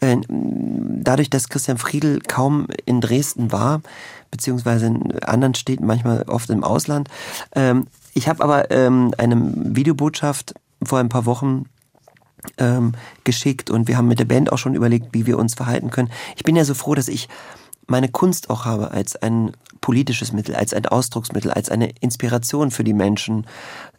Äh, 0.00 0.16
dadurch, 0.28 1.28
dass 1.28 1.48
Christian 1.48 1.78
Friedl 1.78 2.20
kaum 2.20 2.68
in 2.86 3.00
Dresden 3.00 3.52
war, 3.52 3.82
beziehungsweise 4.30 4.86
in 4.86 5.18
anderen 5.20 5.54
Städten, 5.54 5.86
manchmal 5.86 6.22
oft 6.22 6.48
im 6.50 6.64
Ausland. 6.64 7.08
Ähm, 7.54 7.86
ich 8.14 8.28
habe 8.28 8.42
aber 8.42 8.70
ähm, 8.70 9.12
eine 9.18 9.36
Videobotschaft 9.76 10.54
vor 10.86 10.98
ein 10.98 11.08
paar 11.08 11.26
Wochen 11.26 11.66
ähm, 12.58 12.92
geschickt 13.24 13.70
und 13.70 13.88
wir 13.88 13.96
haben 13.96 14.08
mit 14.08 14.18
der 14.18 14.26
Band 14.26 14.52
auch 14.52 14.58
schon 14.58 14.74
überlegt, 14.74 15.08
wie 15.12 15.26
wir 15.26 15.38
uns 15.38 15.54
verhalten 15.54 15.90
können. 15.90 16.10
Ich 16.36 16.44
bin 16.44 16.56
ja 16.56 16.64
so 16.64 16.74
froh, 16.74 16.94
dass 16.94 17.08
ich 17.08 17.28
meine 17.86 18.08
Kunst 18.08 18.50
auch 18.50 18.64
habe 18.64 18.90
als 18.90 19.16
ein 19.16 19.52
politisches 19.80 20.32
Mittel, 20.32 20.54
als 20.54 20.72
ein 20.72 20.86
Ausdrucksmittel, 20.86 21.50
als 21.50 21.68
eine 21.68 21.90
Inspiration 22.00 22.70
für 22.70 22.84
die 22.84 22.94
Menschen, 22.94 23.46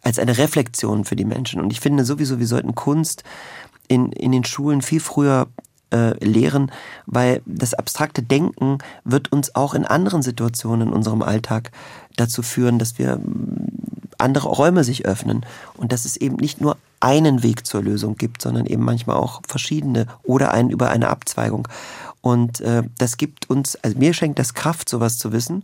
als 0.01 0.17
eine 0.17 0.37
Reflexion 0.37 1.05
für 1.05 1.15
die 1.15 1.25
Menschen. 1.25 1.61
Und 1.61 1.71
ich 1.71 1.79
finde 1.79 2.05
sowieso, 2.05 2.39
wir 2.39 2.47
sollten 2.47 2.73
Kunst 2.73 3.23
in, 3.87 4.11
in 4.11 4.31
den 4.31 4.43
Schulen 4.43 4.81
viel 4.81 4.99
früher 4.99 5.47
äh, 5.91 6.23
lehren, 6.25 6.71
weil 7.05 7.43
das 7.45 7.75
abstrakte 7.75 8.23
Denken 8.23 8.79
wird 9.03 9.31
uns 9.31 9.53
auch 9.53 9.75
in 9.75 9.85
anderen 9.85 10.23
Situationen 10.23 10.87
in 10.87 10.93
unserem 10.93 11.21
Alltag 11.21 11.71
dazu 12.15 12.41
führen, 12.41 12.79
dass 12.79 12.97
wir 12.97 13.19
andere 14.25 14.49
Räume 14.49 14.83
sich 14.83 15.05
öffnen 15.05 15.45
und 15.75 15.91
dass 15.91 16.03
es 16.03 16.17
eben 16.17 16.35
nicht 16.35 16.59
nur 16.59 16.77
einen 16.99 17.43
Weg 17.43 17.65
zur 17.65 17.83
Lösung 17.83 18.17
gibt, 18.17 18.41
sondern 18.41 18.65
eben 18.65 18.83
manchmal 18.83 19.15
auch 19.15 19.41
verschiedene 19.47 20.07
oder 20.23 20.51
einen 20.51 20.71
über 20.71 20.89
eine 20.89 21.09
Abzweigung. 21.09 21.67
Und 22.21 22.59
äh, 22.61 22.81
das 22.97 23.17
gibt 23.17 23.49
uns, 23.51 23.75
also 23.83 23.97
mir 23.99 24.13
schenkt 24.13 24.39
das 24.39 24.55
Kraft, 24.55 24.89
sowas 24.89 25.19
zu 25.19 25.31
wissen. 25.31 25.63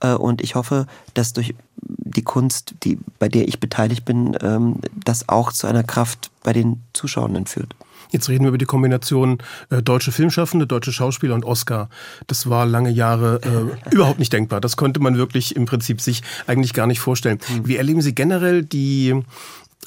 Äh, 0.00 0.14
und 0.14 0.40
ich 0.40 0.54
hoffe, 0.54 0.86
dass 1.14 1.32
durch 1.32 1.54
die 1.80 2.22
Kunst, 2.22 2.76
die, 2.84 3.00
bei 3.18 3.28
der 3.28 3.48
ich 3.48 3.58
beteiligt 3.58 4.04
bin, 4.04 4.36
ähm, 4.40 4.76
das 4.94 5.28
auch 5.28 5.52
zu 5.52 5.66
einer 5.66 5.82
Kraft 5.82 6.30
bei 6.44 6.52
den 6.52 6.80
Zuschauenden 6.92 7.46
führt. 7.46 7.74
Jetzt 8.10 8.28
reden 8.28 8.44
wir 8.44 8.48
über 8.48 8.58
die 8.58 8.66
Kombination 8.66 9.38
äh, 9.70 9.82
deutsche 9.82 10.12
Filmschaffende, 10.12 10.66
deutsche 10.66 10.92
Schauspieler 10.92 11.34
und 11.34 11.44
Oscar. 11.44 11.88
Das 12.26 12.48
war 12.48 12.66
lange 12.66 12.90
Jahre 12.90 13.40
äh, 13.42 13.90
überhaupt 13.94 14.18
nicht 14.18 14.32
denkbar. 14.32 14.60
Das 14.60 14.76
konnte 14.76 15.00
man 15.00 15.16
wirklich 15.16 15.56
im 15.56 15.66
Prinzip 15.66 16.00
sich 16.00 16.22
eigentlich 16.46 16.72
gar 16.72 16.86
nicht 16.86 17.00
vorstellen. 17.00 17.38
Mhm. 17.48 17.68
Wie 17.68 17.76
erleben 17.76 18.00
Sie 18.00 18.14
generell 18.14 18.62
die 18.62 19.14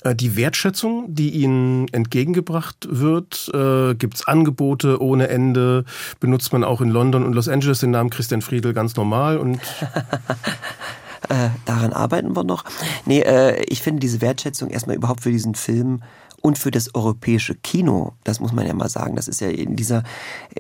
äh, 0.04 0.16
die 0.16 0.36
Wertschätzung, 0.36 1.14
die 1.14 1.30
Ihnen 1.32 1.88
entgegengebracht 1.90 2.88
wird, 2.90 3.50
äh, 3.54 3.96
gibt 3.96 4.16
es 4.16 4.28
Angebote 4.28 5.02
ohne 5.02 5.28
Ende, 5.28 5.86
benutzt 6.20 6.54
man 6.54 6.64
auch 6.64 6.82
in 6.82 6.90
London 6.90 7.24
und 7.24 7.34
Los 7.34 7.50
Angeles 7.50 7.80
den 7.80 7.92
Namen 7.92 8.10
Christian 8.10 8.42
Friedel 8.42 8.74
ganz 8.74 8.96
normal 8.96 9.38
und 9.38 9.56
äh, 11.30 11.50
daran 11.66 11.94
arbeiten 11.94 12.36
wir 12.36 12.44
noch. 12.44 12.64
Nee, 13.06 13.22
äh, 13.22 13.62
ich 13.64 13.82
finde 13.82 14.00
diese 14.00 14.22
Wertschätzung 14.22 14.70
erstmal 14.70 14.96
überhaupt 14.96 15.22
für 15.22 15.32
diesen 15.32 15.56
Film 15.56 16.02
und 16.42 16.58
für 16.58 16.72
das 16.72 16.94
europäische 16.96 17.56
Kino, 17.56 18.14
das 18.24 18.40
muss 18.40 18.54
man 18.54 18.66
ja 18.66 18.74
mal 18.74 18.90
sagen, 18.90 19.16
das 19.16 19.28
ist 19.28 19.42
ja 19.42 19.50
in 19.50 19.76
dieser, 19.76 20.04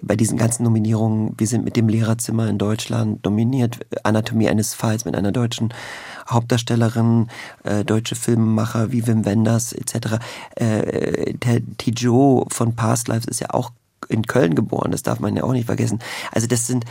bei 0.01 0.15
diesen 0.15 0.37
ganzen 0.37 0.63
Nominierungen, 0.63 1.35
wir 1.37 1.47
sind 1.47 1.65
mit 1.65 1.75
dem 1.75 1.89
Lehrerzimmer 1.89 2.47
in 2.47 2.57
Deutschland 2.57 3.23
nominiert, 3.25 3.79
Anatomie 4.03 4.49
eines 4.49 4.73
Falls 4.73 5.05
mit 5.05 5.15
einer 5.15 5.31
deutschen 5.31 5.73
Hauptdarstellerin, 6.29 7.27
äh, 7.63 7.83
deutsche 7.83 8.15
Filmemacher 8.15 8.91
wie 8.91 9.07
Wim 9.07 9.25
Wenders 9.25 9.73
etc. 9.73 10.19
Äh, 10.55 11.33
Tijo 11.77 12.45
von 12.49 12.75
Past 12.75 13.07
Lives 13.07 13.25
ist 13.25 13.41
ja 13.41 13.49
auch 13.51 13.71
in 14.07 14.23
Köln 14.23 14.55
geboren, 14.55 14.91
das 14.91 15.03
darf 15.03 15.19
man 15.19 15.35
ja 15.35 15.43
auch 15.43 15.53
nicht 15.53 15.65
vergessen. 15.65 15.99
Also 16.31 16.47
das 16.47 16.67
sind 16.67 16.85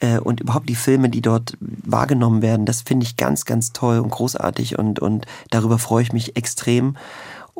äh, 0.00 0.18
und 0.18 0.40
überhaupt 0.40 0.68
die 0.68 0.74
Filme, 0.74 1.08
die 1.08 1.20
dort 1.20 1.56
wahrgenommen 1.60 2.42
werden, 2.42 2.66
das 2.66 2.82
finde 2.82 3.04
ich 3.04 3.16
ganz, 3.16 3.44
ganz 3.44 3.72
toll 3.72 3.98
und 3.98 4.10
großartig 4.10 4.78
und, 4.78 4.98
und 4.98 5.26
darüber 5.50 5.78
freue 5.78 6.02
ich 6.02 6.12
mich 6.12 6.36
extrem. 6.36 6.96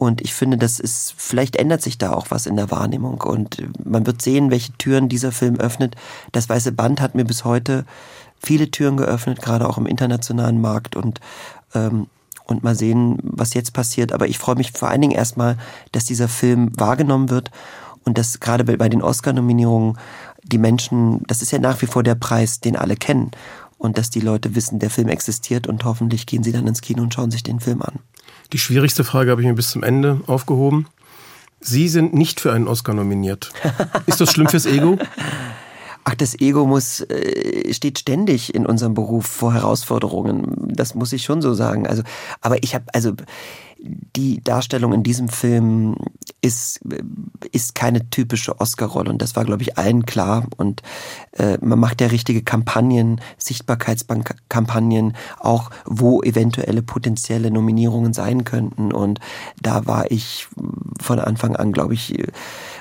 Und 0.01 0.23
ich 0.23 0.33
finde, 0.33 0.57
das 0.57 0.81
ist, 0.81 1.13
vielleicht 1.19 1.57
ändert 1.57 1.83
sich 1.83 1.99
da 1.99 2.15
auch 2.15 2.31
was 2.31 2.47
in 2.47 2.57
der 2.57 2.71
Wahrnehmung. 2.71 3.21
Und 3.21 3.63
man 3.85 4.07
wird 4.07 4.23
sehen, 4.23 4.51
welche 4.51 4.73
Türen 4.79 5.11
dieser 5.11 5.31
Film 5.31 5.57
öffnet. 5.57 5.95
Das 6.33 6.49
Weiße 6.49 6.73
Band 6.73 7.03
hat 7.03 7.15
mir 7.15 7.27
bis 7.27 7.45
heute 7.45 7.85
viele 8.43 8.71
Türen 8.71 8.97
geöffnet, 8.97 9.43
gerade 9.43 9.69
auch 9.69 9.77
im 9.77 9.85
internationalen 9.85 10.59
Markt. 10.59 10.97
Und, 10.97 11.21
ähm, 11.75 12.07
und 12.47 12.65
mal 12.65 12.75
sehen, 12.75 13.19
was 13.21 13.53
jetzt 13.53 13.75
passiert. 13.75 14.13
Aber 14.15 14.27
ich 14.27 14.39
freue 14.39 14.57
mich 14.57 14.73
vor 14.73 14.89
allen 14.89 15.03
Dingen 15.03 15.13
erstmal, 15.13 15.59
dass 15.93 16.07
dieser 16.07 16.29
Film 16.29 16.73
wahrgenommen 16.81 17.29
wird 17.29 17.51
und 18.05 18.17
dass 18.17 18.41
gerade 18.41 18.65
bei 18.65 18.89
den 18.89 19.03
Oscar-Nominierungen 19.03 19.99
die 20.43 20.57
Menschen, 20.57 21.25
das 21.27 21.43
ist 21.43 21.53
ja 21.53 21.59
nach 21.59 21.83
wie 21.83 21.87
vor 21.87 22.05
der 22.05 22.15
Preis, 22.15 22.61
den 22.61 22.75
alle 22.75 22.97
kennen. 22.97 23.33
Und 23.77 23.99
dass 23.99 24.09
die 24.09 24.21
Leute 24.21 24.55
wissen, 24.55 24.79
der 24.79 24.89
Film 24.89 25.09
existiert 25.09 25.67
und 25.67 25.85
hoffentlich 25.85 26.25
gehen 26.25 26.43
sie 26.43 26.53
dann 26.53 26.67
ins 26.67 26.81
Kino 26.81 27.03
und 27.03 27.13
schauen 27.13 27.31
sich 27.31 27.43
den 27.43 27.61
Film 27.61 27.83
an. 27.83 27.99
Die 28.53 28.59
schwierigste 28.59 29.05
Frage 29.05 29.31
habe 29.31 29.41
ich 29.43 29.47
mir 29.47 29.55
bis 29.55 29.71
zum 29.71 29.83
Ende 29.83 30.21
aufgehoben. 30.27 30.87
Sie 31.61 31.89
sind 31.89 32.15
nicht 32.15 32.41
für 32.41 32.53
einen 32.53 32.69
Oscar 32.69 32.95
nominiert. 32.95 33.53
Ist 34.07 34.21
das 34.21 34.33
schlimm 34.33 34.49
fürs 34.49 34.67
Ego? 34.67 34.99
Ach, 36.05 36.15
das 36.15 36.41
Ego 36.41 36.67
muss, 36.67 37.01
äh, 37.03 37.73
steht 37.75 37.99
ständig 37.99 38.55
in 38.55 38.65
unserem 38.65 38.95
Beruf 38.95 39.27
vor 39.27 39.53
Herausforderungen. 39.53 40.73
Das 40.75 40.95
muss 40.95 41.13
ich 41.13 41.23
schon 41.23 41.43
so 41.43 41.53
sagen. 41.53 41.87
Also, 41.87 42.03
aber 42.41 42.63
ich 42.63 42.75
habe, 42.75 42.87
also, 42.95 43.13
die 43.83 44.43
Darstellung 44.43 44.93
in 44.93 45.03
diesem 45.03 45.29
Film 45.29 45.97
ist, 46.41 46.81
ist 47.53 47.75
keine 47.75 48.09
typische 48.11 48.61
Oscar-Rolle 48.61 49.11
und 49.11 49.21
das 49.21 49.37
war, 49.37 49.45
glaube 49.45 49.63
ich, 49.63 49.79
allen 49.79 50.07
klar. 50.07 50.47
Und 50.57 50.83
äh, 51.33 51.59
man 51.61 51.79
macht 51.79 52.01
ja 52.01 52.09
richtige 52.09 52.43
Kampagnen, 52.43 53.21
Sichtbarkeitskampagnen, 53.39 55.17
auch 55.39 55.71
wo 55.85 56.23
eventuelle 56.23 56.83
potenzielle 56.83 57.51
Nominierungen 57.51 58.13
sein 58.13 58.45
könnten. 58.45 58.93
Und 58.93 59.21
da 59.61 59.87
war 59.87 60.11
ich 60.11 60.49
von 61.01 61.19
Anfang 61.19 61.57
an, 61.57 61.73
glaube 61.73 61.95
ich, 61.95 62.17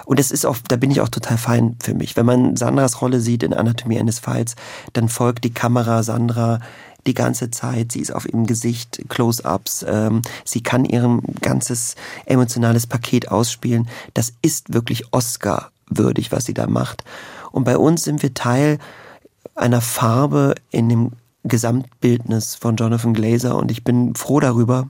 und 0.06 0.18
das 0.18 0.32
ist 0.32 0.46
auch, 0.46 0.58
da 0.68 0.76
bin 0.76 0.90
ich 0.90 1.02
auch 1.02 1.10
total 1.10 1.38
fein 1.38 1.76
für 1.84 1.94
mich. 1.94 2.18
Wenn 2.18 2.26
man 2.26 2.56
Sandras 2.56 3.02
Rolle 3.02 3.20
sieht 3.20 3.44
in 3.44 3.54
Anatomie 3.54 4.00
eines 4.00 4.18
Falls, 4.18 4.56
dann 4.94 5.08
folgt 5.08 5.44
die 5.44 5.54
Kamera 5.54 6.02
Sandra 6.02 6.60
die 7.08 7.14
ganze 7.14 7.52
Zeit. 7.52 7.92
Sie 7.92 8.00
ist 8.00 8.12
auf 8.12 8.28
ihrem 8.28 8.46
Gesicht, 8.46 9.04
Close-ups. 9.10 9.86
Ähm, 9.88 10.22
sie 10.46 10.62
kann 10.62 10.86
ihrem 10.86 11.22
ganzes 11.42 11.96
emotionales 12.26 12.88
Paket 12.88 13.30
ausspielen. 13.30 13.88
Das 14.14 14.34
ist 14.42 14.74
wirklich 14.74 15.14
Oscar-würdig, 15.14 16.32
was 16.32 16.46
sie 16.46 16.54
da 16.54 16.68
macht. 16.68 17.04
Und 17.52 17.64
bei 17.64 17.78
uns 17.78 18.04
sind 18.04 18.22
wir 18.22 18.34
Teil 18.34 18.80
einer 19.56 19.82
Farbe 19.82 20.56
in 20.72 20.90
dem 20.90 21.12
Gesamtbildnis 21.44 22.56
von 22.56 22.76
Jonathan 22.76 23.14
Glazer 23.14 23.56
und 23.56 23.72
ich 23.72 23.84
bin 23.84 24.16
froh 24.16 24.40
darüber. 24.40 24.90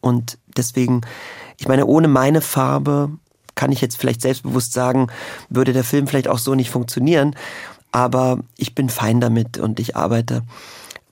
Und 0.00 0.38
deswegen, 0.56 1.02
ich 1.58 1.68
meine, 1.68 1.86
ohne 1.86 2.08
meine 2.08 2.40
Farbe 2.40 3.10
kann 3.54 3.72
ich 3.72 3.80
jetzt 3.80 3.96
vielleicht 3.96 4.22
selbstbewusst 4.22 4.72
sagen, 4.72 5.08
würde 5.48 5.72
der 5.72 5.84
Film 5.84 6.06
vielleicht 6.06 6.28
auch 6.28 6.38
so 6.38 6.54
nicht 6.54 6.70
funktionieren. 6.70 7.36
Aber 7.92 8.38
ich 8.56 8.74
bin 8.74 8.88
fein 8.88 9.20
damit 9.20 9.58
und 9.58 9.78
ich 9.78 9.96
arbeite 9.96 10.42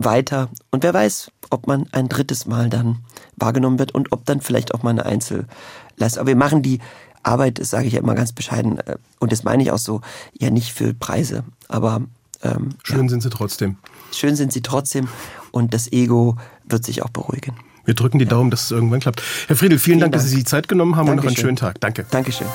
weiter. 0.00 0.48
Und 0.70 0.82
wer 0.82 0.94
weiß, 0.94 1.30
ob 1.50 1.66
man 1.66 1.86
ein 1.92 2.08
drittes 2.08 2.46
Mal 2.46 2.70
dann 2.70 2.98
wahrgenommen 3.36 3.78
wird 3.78 3.92
und 3.92 4.12
ob 4.12 4.24
dann 4.24 4.40
vielleicht 4.40 4.74
auch 4.74 4.82
mal 4.82 4.90
eine 4.90 5.06
Einzelleistung. 5.06 6.20
Aber 6.20 6.26
wir 6.26 6.36
machen 6.36 6.62
die 6.62 6.80
Arbeit, 7.22 7.58
das 7.58 7.70
sage 7.70 7.86
ich 7.86 7.92
ja 7.92 8.00
immer 8.00 8.14
ganz 8.14 8.32
bescheiden, 8.32 8.78
äh, 8.78 8.96
und 9.18 9.30
das 9.32 9.44
meine 9.44 9.62
ich 9.62 9.70
auch 9.70 9.78
so, 9.78 10.00
ja 10.38 10.50
nicht 10.50 10.72
für 10.72 10.94
Preise. 10.94 11.44
Aber 11.68 12.02
ähm, 12.42 12.70
schön 12.82 13.02
ja. 13.02 13.08
sind 13.08 13.22
sie 13.22 13.30
trotzdem. 13.30 13.76
Schön 14.12 14.36
sind 14.36 14.52
sie 14.52 14.62
trotzdem 14.62 15.08
und 15.50 15.74
das 15.74 15.92
Ego 15.92 16.36
wird 16.64 16.84
sich 16.84 17.02
auch 17.02 17.10
beruhigen. 17.10 17.56
Wir 17.84 17.94
drücken 17.94 18.18
die 18.18 18.26
Daumen, 18.26 18.50
dass 18.50 18.64
es 18.64 18.70
irgendwann 18.70 19.00
klappt. 19.00 19.22
Herr 19.48 19.56
Friedel, 19.56 19.78
vielen, 19.78 19.80
vielen 19.80 20.00
Dank, 20.00 20.12
Dank, 20.12 20.22
dass 20.22 20.24
Sie 20.24 20.36
sich 20.36 20.38
die 20.40 20.44
Zeit 20.44 20.68
genommen 20.68 20.96
haben 20.96 21.06
Dankeschön. 21.06 21.28
und 21.28 21.32
noch 21.32 21.38
einen 21.38 21.46
schönen 21.46 21.56
Tag. 21.56 21.80
Danke. 21.80 22.06
Dankeschön. 22.10 22.46